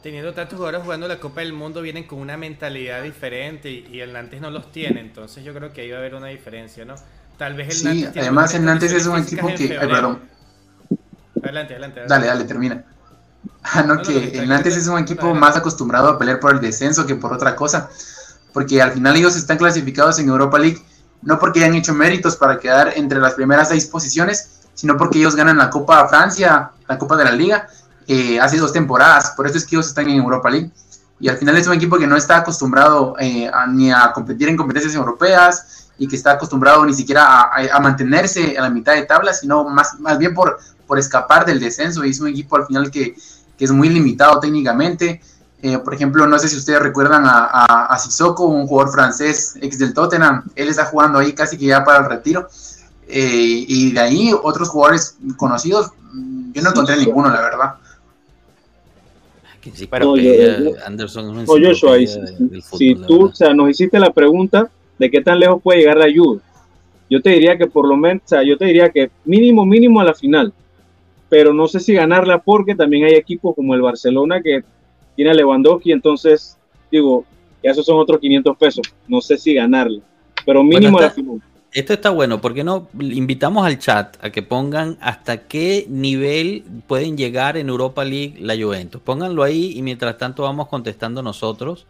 [0.03, 4.11] teniendo tantos jugadores jugando la Copa del Mundo vienen con una mentalidad diferente y, el
[4.11, 6.95] Nantes no los tiene, entonces yo creo que ahí va a haber una diferencia, ¿no?
[7.37, 9.69] Tal vez el sí, Nantes además el Nantes es un equipo que...
[9.69, 10.32] perdón.
[11.53, 12.83] Adelante, adelante, Dale, dale, termina.
[13.61, 17.05] Ah, no, que el Nantes es un equipo más acostumbrado a pelear por el descenso
[17.05, 17.89] que por otra cosa,
[18.51, 20.81] porque al final ellos están clasificados en Europa League
[21.21, 25.35] no porque hayan hecho méritos para quedar entre las primeras seis posiciones, sino porque ellos
[25.35, 27.67] ganan la Copa Francia, la Copa de la Liga,
[28.07, 30.71] eh, hace dos temporadas, por eso es que ellos están en Europa League.
[31.19, 34.57] Y al final es un equipo que no está acostumbrado eh, ni a competir en
[34.57, 39.33] competencias europeas y que está acostumbrado ni siquiera a, mantenerse a la mitad de tabla,
[39.33, 42.05] sino más, más bien por, por escapar del descenso.
[42.05, 43.15] Y es un equipo al final que,
[43.57, 45.21] que es muy limitado técnicamente.
[45.61, 49.79] Eh, por ejemplo, no sé si ustedes recuerdan a, a, Sissoko, un jugador francés ex
[49.79, 50.43] del Tottenham.
[50.55, 52.49] Él está jugando ahí casi que ya para el retiro.
[53.07, 55.91] Eh, y de ahí otros jugadores conocidos,
[56.51, 57.75] yo no encontré ninguno, la verdad.
[59.89, 60.15] Pero
[60.85, 61.45] Anderson
[62.77, 64.69] si, tú o sea, nos hiciste la pregunta
[64.99, 66.41] de qué tan lejos puede llegar la Juve,
[67.09, 70.01] yo te diría que por lo menos, o sea, yo te diría que mínimo, mínimo
[70.01, 70.53] a la final,
[71.33, 74.63] pero no sé si ganarla porque también hay equipos como el Barcelona que
[75.15, 76.59] tiene a Lewandowski, entonces
[76.91, 77.25] digo,
[77.63, 79.99] esos son otros 500 pesos, no sé si ganarla,
[80.45, 81.41] pero mínimo la final.
[81.71, 87.17] Esto está bueno, porque no invitamos al chat a que pongan hasta qué nivel pueden
[87.17, 89.01] llegar en Europa League la Juventus.
[89.01, 91.87] Pónganlo ahí y mientras tanto vamos contestando nosotros.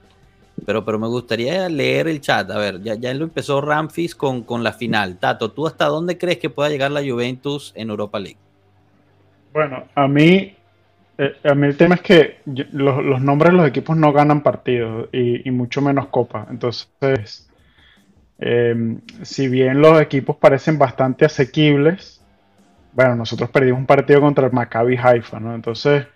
[0.66, 2.50] Pero, pero me gustaría leer el chat.
[2.50, 5.18] A ver, ya, ya lo empezó Ramfis con, con la final.
[5.18, 8.38] Tato, ¿tú hasta dónde crees que pueda llegar la Juventus en Europa League?
[9.54, 10.56] Bueno, a mí,
[11.18, 15.10] eh, a mí el tema es que los, nombres de los equipos no ganan partidos
[15.14, 16.47] y, mucho menos copa.
[16.49, 17.47] Entonces,
[18.45, 22.22] Em, si bien los equipos parecen bastante asequibles,
[22.91, 25.56] bueno, nosotros perdimos un partido contra el Maccabi Haifa, ¿no?
[25.56, 26.08] Entonces,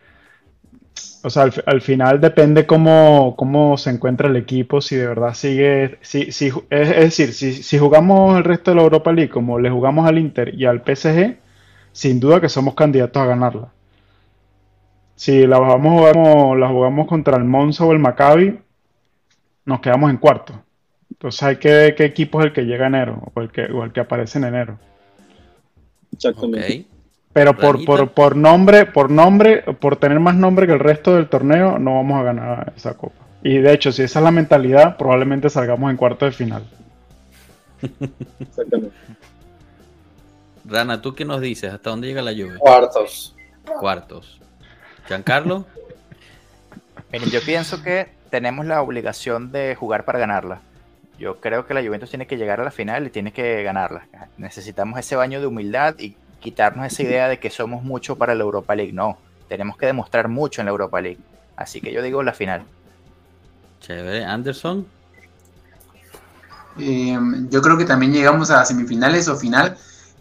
[1.24, 5.98] o sea, al, final depende cómo, cómo, se encuentra el equipo, si de verdad sigue,
[6.02, 9.70] si, si, es, decir, si, si, jugamos el resto de la Europa League como le
[9.70, 11.38] jugamos al Inter y al PSG,
[11.98, 13.70] sin duda que somos candidatos a ganarla.
[15.16, 18.60] Si la jugamos, la jugamos contra el Monza o el Maccabi,
[19.66, 20.54] nos quedamos en cuarto.
[21.10, 23.84] Entonces hay que ver qué equipo es el que llega enero o el que, o
[23.84, 24.78] el que aparece en enero.
[26.14, 26.86] Exactamente.
[27.34, 31.30] Pero por, por, por, nombre, por nombre, por tener más nombre que el resto del
[31.30, 33.26] torneo, no vamos a ganar esa copa.
[33.42, 36.64] Y de hecho, si esa es la mentalidad, probablemente salgamos en cuarto de final.
[38.40, 38.96] Exactamente.
[40.68, 41.74] Rana, ¿tú qué nos dices?
[41.74, 42.58] ¿Hasta dónde llega la lluvia?
[42.60, 43.36] Cuartos.
[43.80, 44.40] Cuartos.
[45.08, 45.66] Giancarlo.
[47.12, 50.62] Miren, yo pienso que tenemos la obligación de jugar para ganarla.
[51.18, 54.08] Yo creo que la Juventus tiene que llegar a la final y tiene que ganarla.
[54.38, 58.44] Necesitamos ese baño de humildad y quitarnos esa idea de que somos mucho para la
[58.44, 58.94] Europa League.
[58.94, 61.20] No, tenemos que demostrar mucho en la Europa League.
[61.56, 62.64] Así que yo digo la final.
[63.80, 64.86] Chévere, Anderson.
[66.78, 69.78] Em, yo creo que también llegamos a semifinales o final.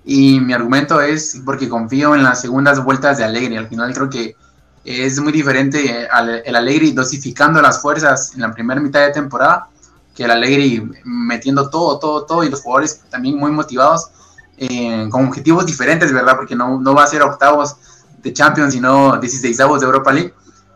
[0.08, 3.58] Y mi argumento es porque confío en las segundas vueltas de Alegre.
[3.58, 4.36] Al final creo que
[4.84, 6.06] es muy diferente
[6.44, 9.68] el Alegre dosificando las fuerzas en la primera mitad de temporada
[10.14, 14.10] que el Alegre metiendo todo, todo, todo y los jugadores también muy motivados
[14.56, 16.36] eh, con objetivos diferentes, ¿verdad?
[16.36, 17.76] Porque no, no va a ser octavos
[18.22, 20.32] de Champions, sino 16 avos de Europa League.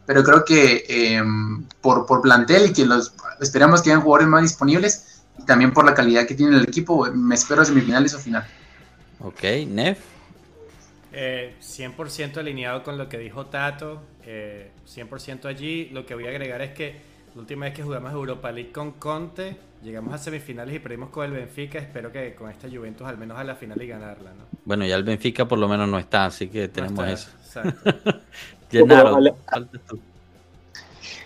[0.06, 1.22] Pero creo que eh,
[1.80, 5.84] por, por plantel y que los esperamos que hayan jugadores más disponibles y también por
[5.84, 8.44] la calidad que tiene el equipo, me espero semifinales o final.
[9.20, 9.98] Ok, Nef.
[11.12, 15.88] 100% eh, alineado con lo que dijo Tato, 100% allí.
[15.90, 16.94] Lo que voy a agregar es que
[17.34, 21.24] la última vez que jugamos Europa League con Conte, llegamos a semifinales y perdimos con
[21.24, 21.78] el Benfica.
[21.78, 24.44] Espero que con esta Juventus al menos a la final y ganarla, ¿no?
[24.64, 27.30] Bueno, ya el Benfica por lo menos no está, así que tenemos eso.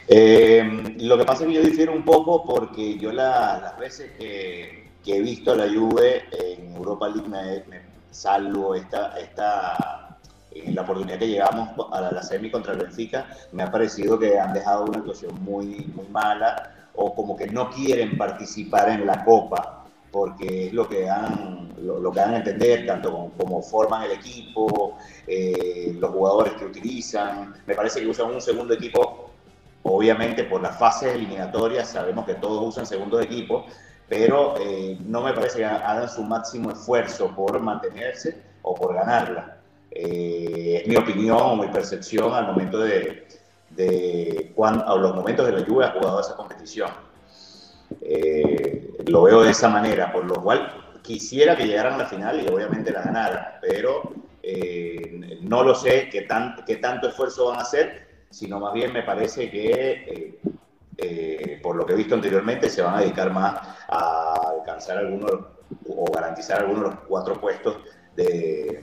[0.08, 4.84] eh, lo que pasa es que yo difiero un poco porque yo las veces que,
[5.06, 7.83] he visto la Juve en Europa League me, me
[8.14, 10.16] salvo esta, esta
[10.54, 14.52] en la oportunidad que llegamos a la, semi contra Benfica, me ha parecido que han
[14.52, 19.84] dejado una actuación muy, muy mala o como que no quieren participar en la Copa,
[20.12, 24.96] porque es lo que han, lo, que dan a entender, tanto como, forman el equipo,
[25.26, 27.52] eh, los jugadores que utilizan.
[27.66, 29.30] Me parece que usan un segundo equipo,
[29.82, 33.66] obviamente por las fases eliminatorias, sabemos que todos usan segundo equipo,
[34.08, 39.58] pero eh, no me parece que hagan su máximo esfuerzo por mantenerse o por ganarla
[39.90, 43.26] eh, mi opinión o mi percepción al momento de,
[43.70, 46.90] de cuando, a los momentos de la lluvia ha jugado esa competición.
[48.00, 52.40] Eh, lo veo de esa manera, por lo cual quisiera que llegaran a la final
[52.40, 57.58] y obviamente la ganaran, pero eh, no lo sé qué, tan, qué tanto esfuerzo van
[57.58, 60.38] a hacer, sino más bien me parece que, eh,
[61.62, 63.54] por lo que he visto anteriormente, se van a dedicar más
[63.88, 65.54] a alcanzar algunos
[65.88, 67.76] o garantizar algunos de los cuatro puestos
[68.16, 68.82] de,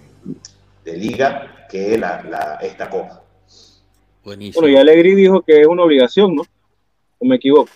[0.86, 3.24] liga que la, esta copa.
[4.24, 4.62] Buenísimo.
[4.62, 6.44] Bueno, y Alegri dijo que es una obligación, ¿no?
[7.20, 7.70] ¿O me equivoco?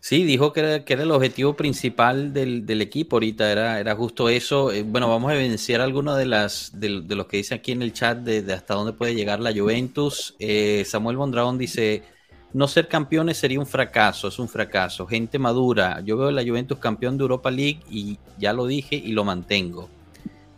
[0.00, 3.96] Sí, dijo que era, que era el objetivo principal del, del, equipo ahorita, era, era
[3.96, 4.72] justo eso.
[4.72, 7.82] Eh, bueno, vamos a evidenciar algunos de las de, de, los que dice aquí en
[7.82, 10.36] el chat de, hasta dónde puede llegar la Juventus.
[10.38, 12.04] Eh, Samuel Mondragón dice,
[12.52, 15.06] no ser campeones sería un fracaso, es un fracaso.
[15.06, 19.12] Gente madura, yo veo la Juventus campeón de Europa League y ya lo dije y
[19.12, 19.88] lo mantengo.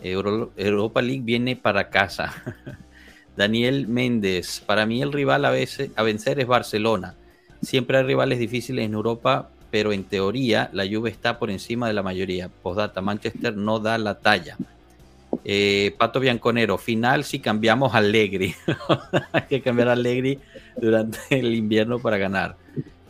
[0.03, 2.33] Europa League viene para casa.
[3.37, 7.15] Daniel Méndez, para mí el rival a, a vencer es Barcelona.
[7.63, 11.93] Siempre hay rivales difíciles en Europa, pero en teoría la Juve está por encima de
[11.93, 12.49] la mayoría.
[12.49, 14.57] Postdata, Manchester no da la talla.
[15.45, 18.55] Eh, Pato Bianconero, final si cambiamos a Allegri.
[19.33, 20.39] hay que cambiar a Allegri
[20.77, 22.57] durante el invierno para ganar.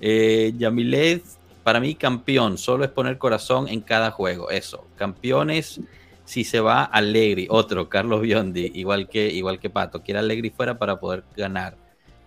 [0.01, 1.22] Eh, Yamilet,
[1.62, 4.51] para mí campeón, solo es poner corazón en cada juego.
[4.51, 5.81] Eso, campeones
[6.31, 10.78] si se va Allegri, otro, Carlos Biondi, igual que, igual que Pato, quiere Allegri fuera
[10.78, 11.76] para poder ganar.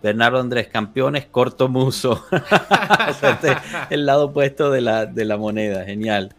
[0.02, 2.22] Bernardo Andrés, campeones, corto muso.
[3.22, 3.56] Este,
[3.88, 6.34] el lado opuesto de la, de la moneda, genial.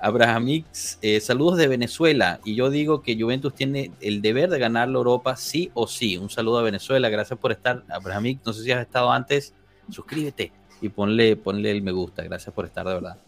[0.00, 2.40] Abrahamix, eh, saludos de Venezuela.
[2.44, 6.16] Y yo digo que Juventus tiene el deber de ganar la Europa sí o sí.
[6.16, 7.84] Un saludo a Venezuela, gracias por estar.
[7.88, 9.54] Abrahamix, no sé si has estado antes,
[9.90, 12.22] suscríbete y ponle, ponle el me gusta.
[12.22, 13.18] Gracias por estar, de verdad.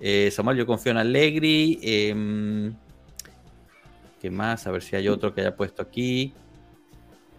[0.00, 1.78] Eh, Samuel, yo confío en Allegri.
[1.82, 2.74] Em,
[4.20, 4.66] ¿Qué más?
[4.66, 6.32] A ver si hay otro que haya puesto aquí.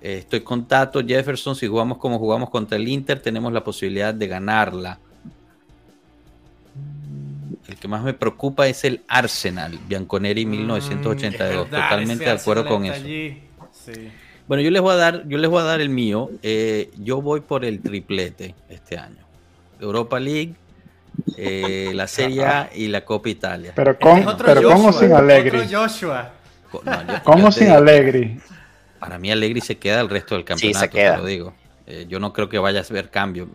[0.02, 1.56] Eh, estoy con Tato Jefferson.
[1.56, 5.00] Si jugamos como jugamos contra el Inter, tenemos la posibilidad de ganarla.
[7.68, 11.68] El que más me preocupa es el Arsenal, Bianconeri 1982.
[11.68, 13.06] Mm, Totalmente de acuerdo con eso.
[14.48, 16.30] Bueno, yo les voy a dar, yo les voy a dar el mío.
[16.42, 19.26] Eh, yo voy por el triplete este año.
[19.82, 20.56] Europa League,
[21.36, 23.74] eh, la Serie A y la Copa Italia.
[23.76, 25.60] Pero con, pero sin Allegri.
[27.24, 28.40] ¿Cómo sin Allegri?
[29.00, 31.54] Para mí Allegri se queda el resto del campeonato, te lo digo.
[31.86, 33.50] Eh, yo no creo que vaya a ver cambio.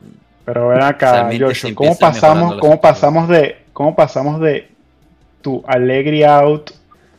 [0.44, 4.68] Pero ven acá, Joshua, ¿cómo pasamos, ¿cómo pasamos de cómo pasamos de
[5.40, 6.70] tu Allegri out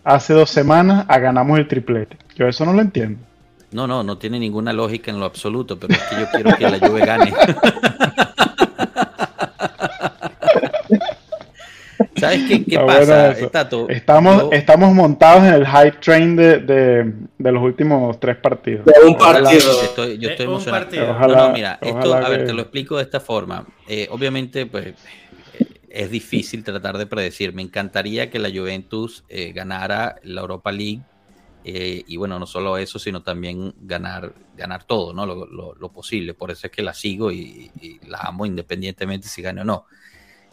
[0.04, 2.18] hace dos semanas a ganamos el triplete?
[2.36, 3.20] Yo eso no lo entiendo.
[3.72, 6.70] No, no, no tiene ninguna lógica en lo absoluto, pero es que yo quiero que
[6.70, 7.34] la Juve gane.
[12.16, 13.32] ¿Sabes qué, pasa,
[13.90, 18.86] Estamos, estamos montados en el hype train de, de, los últimos tres partidos.
[18.86, 19.60] De un partido.
[20.18, 21.52] yo estoy emocionado.
[21.52, 23.66] mira, esto, a ver, te lo explico de esta forma.
[23.90, 24.94] Eh, obviamente, pues eh,
[25.94, 27.54] es difícil tratar de predecir.
[27.54, 31.02] Me encantaría que la Juventus eh, ganara la Europa League.
[31.64, 35.26] y bueno, no solo eso, sino también ganar, ganar todo, ¿no?
[35.26, 36.34] Lo, posible.
[36.34, 37.72] Por eso es que la sigo y,
[38.08, 39.86] la amo independientemente si gane o no.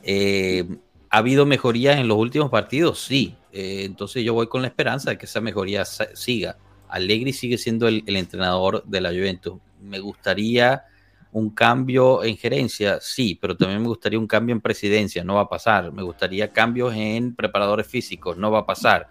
[0.02, 0.64] Eh,
[1.10, 3.00] ¿Ha habido mejorías en los últimos partidos?
[3.00, 3.34] Sí.
[3.52, 6.56] Eh, entonces yo voy con la esperanza de que esa mejoría siga.
[6.88, 9.54] Allegri sigue siendo el, entrenador de la Juventus.
[9.80, 10.84] Me gustaría
[11.32, 15.42] un cambio en gerencia, sí, pero también me gustaría un cambio en presidencia, no va
[15.42, 15.92] a pasar.
[15.92, 19.08] Me gustaría cambios en preparadores físicos, no va a pasar.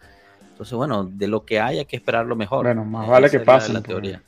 [0.51, 2.65] Entonces, bueno, de lo que hay hay que esperar lo mejor.
[2.65, 3.71] Bueno, más vale que pase.
[3.71, 4.21] La, teoría.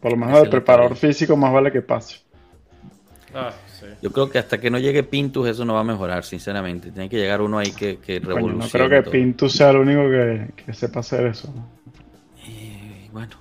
[0.00, 2.18] Por lo menos el preparador físico, más vale que pase.
[3.34, 3.52] Ah,
[4.02, 6.90] yo creo que hasta que no llegue Pintus eso no va a mejorar, sinceramente.
[6.90, 8.64] Tiene que llegar uno ahí que, que revolucione.
[8.64, 11.52] no creo que Pintus sea el único que, sepa hacer eso.
[13.12, 13.36] Bueno,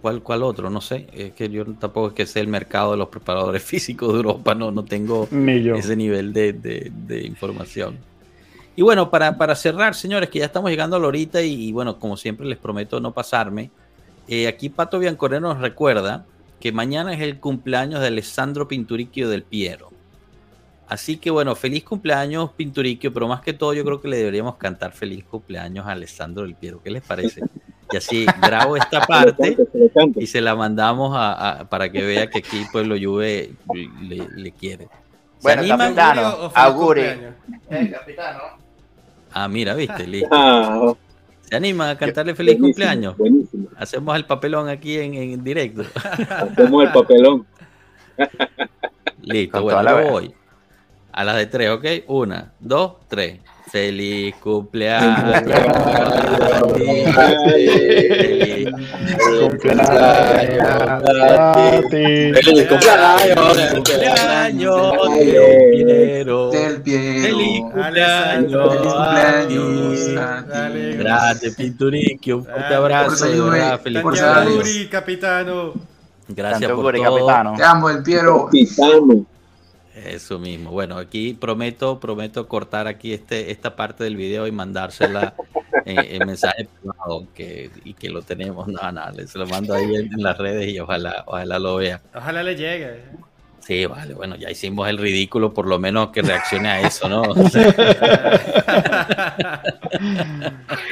[0.00, 0.70] ¿cuál, ¿cuál otro?
[0.70, 1.06] No sé.
[1.12, 4.54] Es que yo tampoco es que sé el mercado de los preparadores físicos de Europa.
[4.54, 7.98] No, no tengo ese nivel de, información.
[8.76, 11.98] Y bueno, para, para, cerrar, señores, que ya estamos llegando a la horita y, bueno,
[11.98, 13.70] como siempre les prometo no pasarme.
[14.28, 16.24] Eh, aquí Pato Biancoreno nos recuerda
[16.60, 19.90] que mañana es el cumpleaños de Alessandro Pinturicchio del Piero.
[20.86, 24.56] Así que bueno, feliz cumpleaños Pinturicchio, pero más que todo yo creo que le deberíamos
[24.56, 26.80] cantar feliz cumpleaños a Alessandro del Piero.
[26.82, 27.42] ¿Qué les parece?
[27.90, 29.56] Y así grabo esta parte
[30.16, 33.52] y se la mandamos a, para que vea que aquí Pueblo Juve
[34.02, 34.88] le, quiere.
[35.42, 37.02] bueno, capitano, auguri.
[37.70, 38.40] Eh, capitano.
[39.32, 40.28] Ah, mira, viste, listo.
[40.32, 40.92] Ah,
[41.42, 43.16] ¿Se anima a cantarle feliz cumpleaños?
[43.16, 43.68] Buenísimo.
[43.76, 45.82] Hacemos el papelón aquí en, directo.
[46.28, 47.46] Hacemos el papelón.
[49.22, 50.34] Listo, bueno, yo voy.
[51.12, 51.84] A las de tres, ¿ok?
[52.08, 53.40] Una, dos, tres.
[53.70, 55.42] Feliz cumpleaños.
[61.90, 63.32] feliz, Feliz cumpleaños.
[66.52, 68.78] Del Feliz cumpleaños.
[70.98, 72.34] Gracias, Pinturique.
[72.34, 73.26] Un fuerte abrazo.
[73.82, 74.68] Feliz cumpleaños.
[74.90, 75.72] capitano.
[76.28, 77.02] Gracias por todo.
[77.02, 77.54] Capitano.
[77.56, 78.46] Te amo, el Piero.
[78.46, 79.26] Capitano.
[80.06, 80.70] Eso mismo.
[80.70, 85.34] Bueno, aquí prometo, prometo cortar aquí este, esta parte del video y mandársela
[85.84, 88.68] en, mensaje privado que, y que lo tenemos.
[88.68, 92.00] No, no, se lo mando ahí en, las redes y ojalá, ojalá lo vea.
[92.14, 93.02] Ojalá le llegue.
[93.66, 97.22] Sí, vale, bueno, ya hicimos el ridículo, por lo menos que reaccione a eso, ¿no?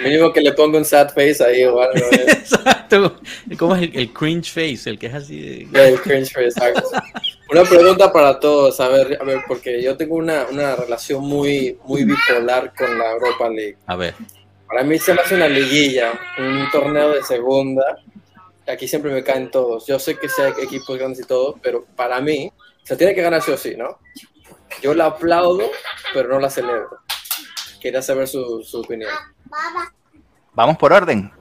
[0.05, 2.07] Mínimo que le ponga un sad face ahí o algo.
[2.13, 2.27] ¿eh?
[2.29, 3.17] Exacto.
[3.59, 4.91] ¿Cómo es el, cringe face?
[4.91, 5.69] El que es así.
[5.73, 6.91] el cringe face, exacto.
[7.51, 11.79] Una pregunta para todos, a ver, a ver, porque yo tengo una, una relación muy,
[11.85, 13.77] muy bipolar con la Europa League.
[13.87, 14.15] A ver.
[14.69, 17.99] Para mí se me hace una liguilla, un torneo de segunda.
[18.69, 19.87] Aquí siempre me caen todos.
[19.87, 22.53] Yo sé que sea equipos grandes y todo, pero para mí
[22.83, 23.99] se tiene que ganar sí o sí, ¿no?
[24.83, 25.71] Yo la aplaudo,
[26.13, 26.99] pero no la celebro.
[27.81, 29.11] Quería saber su, su opinión.
[30.53, 31.33] Vamos por orden.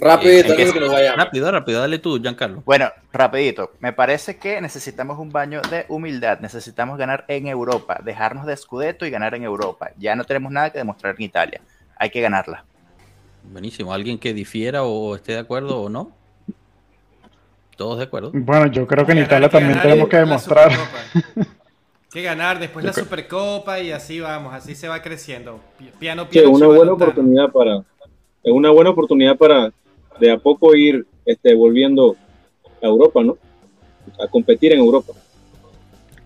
[0.00, 1.18] Rapidito, que, que nos vayamos.
[1.18, 2.62] Rápido, rápido, dale tú, Giancarlo.
[2.64, 3.72] Bueno, rapidito.
[3.80, 6.38] Me parece que necesitamos un baño de humildad.
[6.40, 9.90] Necesitamos ganar en Europa, dejarnos de escudeto y ganar en Europa.
[9.98, 11.60] Ya no tenemos nada que demostrar en Italia.
[11.96, 12.64] Hay que ganarla.
[13.52, 13.92] Buenísimo.
[13.92, 16.12] ¿Alguien que difiera o esté de acuerdo o no?
[17.76, 18.32] ¿Todos de acuerdo?
[18.34, 20.72] Bueno, yo creo que en Italia también tenemos que demostrar.
[22.10, 25.60] que ganar después la Supercopa y así vamos, así se va creciendo.
[25.98, 26.48] Piano, piano.
[26.48, 27.76] Sí, una buena oportunidad para,
[28.42, 29.72] es una buena oportunidad para
[30.18, 32.16] de a poco ir este, volviendo
[32.82, 33.36] a Europa, ¿no?
[34.18, 35.12] A competir en Europa.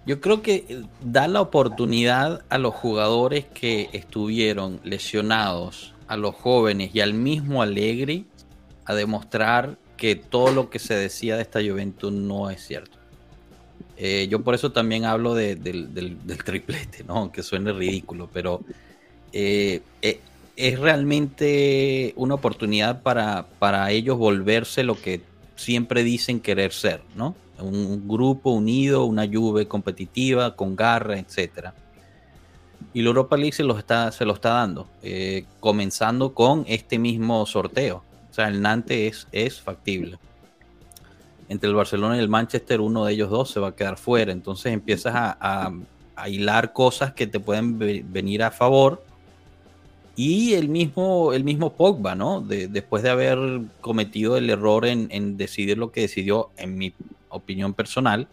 [0.07, 6.94] Yo creo que da la oportunidad a los jugadores que estuvieron lesionados, a los jóvenes
[6.94, 8.26] y al mismo Alegri
[8.84, 12.98] a demostrar que todo lo que se decía de esta Juventus no es cierto.
[13.96, 15.61] Eh, yo por eso también hablo del,
[16.44, 17.18] triplete, ¿no?
[17.18, 18.62] aunque suene ridículo, pero
[19.32, 20.20] eh, eh,
[20.57, 25.20] es realmente una oportunidad para, para ellos volverse lo que
[25.57, 27.36] siempre dicen querer ser, ¿no?
[27.59, 31.68] Un, grupo unido, una lluvia competitiva, con garra, etc.
[32.95, 34.86] Y la Europa League se, los está, se lo está dando,
[35.61, 38.03] comenzando con este mismo sorteo.
[38.32, 40.18] O sea, el Nantes es, factible.
[41.51, 44.32] Entre el Barcelona y el Manchester, uno de ellos dos se va a quedar fuera.
[44.32, 45.70] Entonces empiezas a,
[46.26, 49.05] hilar cosas que te pueden venir a favor.
[50.16, 52.40] Y el mismo, el mismo Pogba, ¿no?
[52.40, 56.95] después de haber cometido el error en, decidir lo que decidió, en mi
[57.28, 58.28] opinión personal,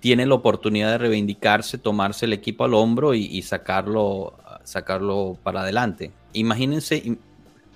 [0.00, 4.34] tiene la oportunidad de reivindicarse, tomarse el equipo al hombro y, sacarlo,
[4.64, 6.10] sacarlo para adelante.
[6.32, 7.18] Imagínense,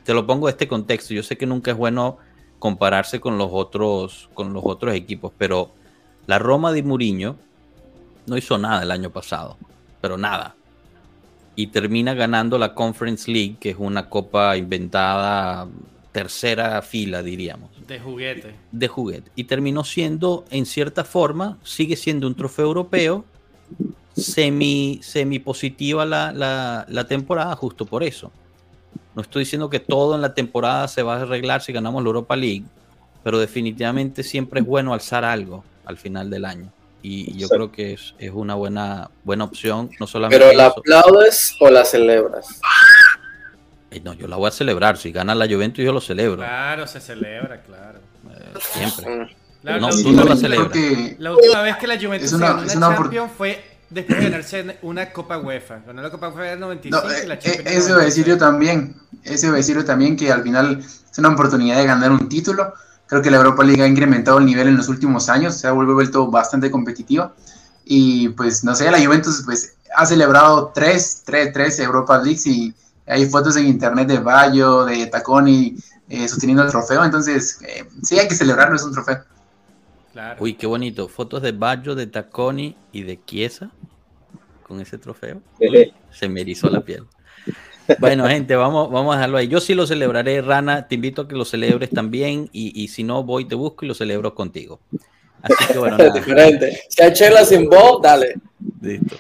[0.05, 1.13] te lo pongo en este contexto.
[1.13, 2.19] Yo sé que nunca es bueno
[2.59, 5.71] compararse con los otros, con los otros equipos, pero
[6.27, 7.37] la Roma de Mourinho
[8.27, 9.59] no hizo nada el año pasado,
[10.01, 10.57] pero nada.
[11.57, 15.69] Y termina ganando la Conference League, que es una copa inventada
[16.15, 17.71] tercera fila, diríamos.
[17.89, 18.55] De juguete.
[18.71, 19.33] De juguete.
[19.35, 23.25] Y terminó siendo, en cierta forma, sigue siendo un trofeo europeo,
[24.17, 28.31] semi, semi positiva la, la temporada, justo por eso.
[29.17, 32.07] No estoy diciendo que todo en la temporada se va a arreglar si ganamos la
[32.07, 32.65] Europa League,
[33.25, 36.73] pero definitivamente siempre es bueno alzar algo al final del año.
[37.03, 40.43] Y yo creo que es, una buena, buena opción, no solamente.
[40.43, 42.61] ¿Pero la aplaudes o la celebras?
[43.95, 44.97] Eh, no, yo la voy a celebrar.
[44.97, 46.39] Si gana la Juventus, yo lo celebro.
[46.39, 48.01] Claro, se celebra, claro.
[48.29, 49.37] Eh, siempre.
[49.63, 50.77] no, tú no la celebras.
[51.19, 55.39] La última vez que la Juventus ganó una, Champions fue después de ganarse una Copa
[55.39, 55.83] UEFA.
[55.87, 57.67] Ganó la Copa UEFA en el 95 y la eh, Champions.
[57.67, 58.97] Eso decir yo también.
[59.23, 62.75] Eso decir yo también que al final es una oportunidad de ganar un título.
[63.07, 65.73] Creo que la Europa League ha incrementado el nivel en los últimos años, se ha
[65.73, 67.33] vuelto bastante competitiva.
[67.85, 72.75] Y pues no sé, la Juventus pues ha celebrado tres, tres, tres Europa Leagues y
[73.07, 75.77] hay fotos en internet de Bayo, de Taconi
[76.09, 77.05] eh, sosteniendo el trofeo.
[77.05, 79.25] Entonces, eh, sí hay que celebrarlo, es un trofeo.
[80.39, 81.09] Uy, qué bonito.
[81.09, 83.71] Fotos de Baggio, de Taconi y de Chiesa
[84.63, 85.43] con ese trofeo.
[86.11, 87.05] se me erizó la piel.
[87.99, 89.49] Bueno, gente, vamos, vamos a dejarlo ahí.
[89.49, 90.89] Yo sí lo celebraré, Rana.
[90.89, 92.49] Te invito a que lo celebres también.
[92.53, 94.81] Y, si no, voy, te busco y lo celebro contigo.
[95.43, 95.99] Así que bueno.
[96.15, 96.81] Diferente.
[96.89, 98.35] Si hay chelas sin voz, dale.
[98.81, 99.17] Listo.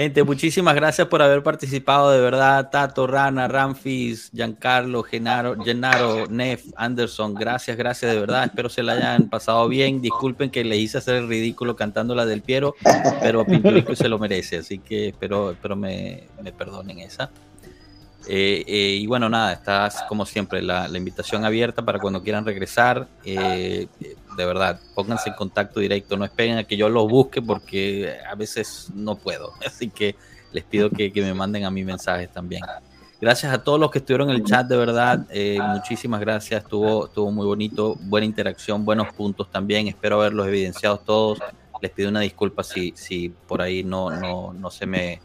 [0.00, 2.70] Gente, muchísimas gracias por haber participado, de verdad.
[2.70, 8.44] Tato, Rana, Ramfis, Giancarlo, Genaro, Gennaro, Nef, Anderson, gracias, gracias, de verdad.
[8.44, 10.00] Espero se la hayan pasado bien.
[10.00, 12.76] Disculpen que le hice hacer el ridículo cantando la del Piero,
[13.20, 17.30] pero Pinturico se lo merece, así que espero, espero me, me perdonen esa.
[18.28, 23.08] Eh, eh, y bueno, nada, estás como siempre, la, invitación abierta para cuando quieran regresar.
[23.24, 23.88] de
[24.36, 28.90] verdad, pónganse en contacto directo, no esperen a que yo los busque porque a veces
[28.94, 29.52] no puedo.
[29.66, 30.16] Así que
[30.52, 32.62] les pido que, que me manden a mí mensajes también.
[33.20, 35.26] Gracias a todos los que estuvieron en el chat, de verdad.
[35.28, 36.62] Eh, muchísimas gracias.
[36.62, 39.88] Estuvo, estuvo muy bonito, buena interacción, buenos puntos también.
[39.88, 41.38] Espero haberlos evidenciado todos.
[41.82, 45.20] Les pido una disculpa si, si por ahí no, no, no se me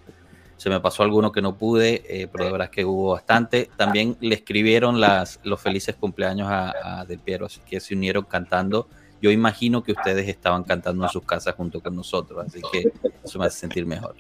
[0.58, 3.70] se me pasó alguno que no pude, eh, pero de verdad que hubo bastante.
[3.76, 8.24] También le escribieron las, los felices cumpleaños a, a Del Piero, así que se unieron
[8.26, 8.88] cantando.
[9.22, 12.92] Yo imagino que ustedes estaban cantando en sus casas junto con nosotros, así que
[13.24, 14.16] eso me hace sentir mejor.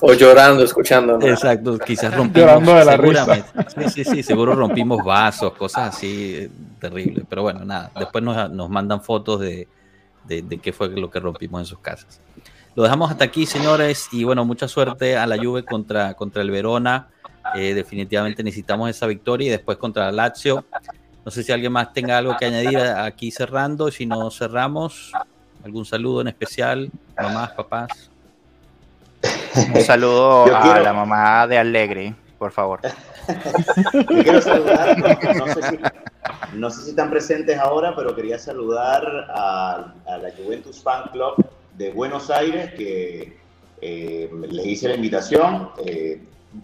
[0.00, 1.18] O llorando, escuchando.
[1.20, 2.66] Exacto, quizás rompimos.
[2.78, 3.48] de la seguramente.
[3.68, 6.50] Sí, sí, sí, seguro rompimos vasos, cosas así eh,
[6.80, 7.24] terribles.
[7.28, 7.90] Pero bueno, nada.
[7.98, 9.68] Después nos, nos mandan fotos de,
[10.24, 12.20] de, qué fue lo que rompimos en sus casas.
[12.76, 14.08] Lo dejamos hasta aquí, señores.
[14.12, 17.08] Y bueno, mucha suerte a la Juve contra, contra el Verona.
[17.54, 20.62] Eh, definitivamente necesitamos esa victoria y después contra la Lazio.
[21.24, 23.90] No sé si alguien más tenga algo que añadir aquí cerrando.
[23.90, 25.10] Si no cerramos,
[25.64, 28.10] algún saludo en especial, mamás, papás.
[29.74, 32.80] Un saludo a la mamá de Alegre, por favor.
[34.22, 34.98] quiero saludar,
[36.52, 41.36] no, sé si, están presentes ahora, pero quería saludar a, la Juventus Fan Club
[41.76, 43.38] de Buenos Aires, que
[43.80, 45.70] eh, les hice la invitación.
[45.84, 46.20] Eh,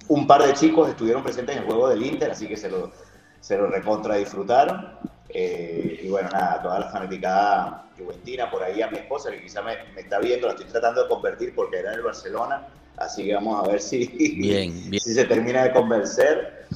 [0.08, 2.92] un par de chicos estuvieron presentes en el juego del Inter, así que se lo,
[3.40, 4.98] se lo recontra disfrutaron.
[5.28, 9.62] Eh, y bueno, nada, toda la fanaticada juventina, por ahí a mi esposa, que quizá
[9.62, 12.66] me, me, está viendo, la estoy tratando de convertir porque era en el Barcelona,
[12.98, 14.06] así que vamos a ver si,
[14.92, 16.66] si se termina de convencer.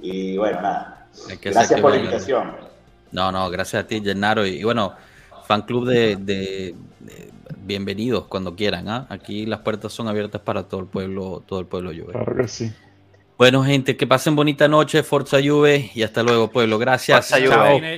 [0.00, 1.06] Y bueno, nada,
[1.40, 2.52] gracias por la invitación.
[3.12, 4.44] No, no, gracias a ti, Gennaro.
[4.44, 4.94] Y, bueno,
[5.46, 6.74] fan club de,
[7.64, 8.88] bienvenidos cuando quieran.
[8.88, 9.06] ¿ah?
[9.10, 12.72] Aquí las puertas son abiertas para todo el pueblo, todo el pueblo Claro que sí.
[13.36, 16.78] Bueno, gente, que pasen bonita noche, Forza Juve y hasta luego, pueblo.
[16.78, 17.28] Gracias.
[17.28, 17.40] Chao.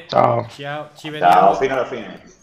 [0.09, 0.47] Chao.
[0.49, 0.91] Chao.
[1.19, 1.59] Chao.
[1.59, 2.36] Chao.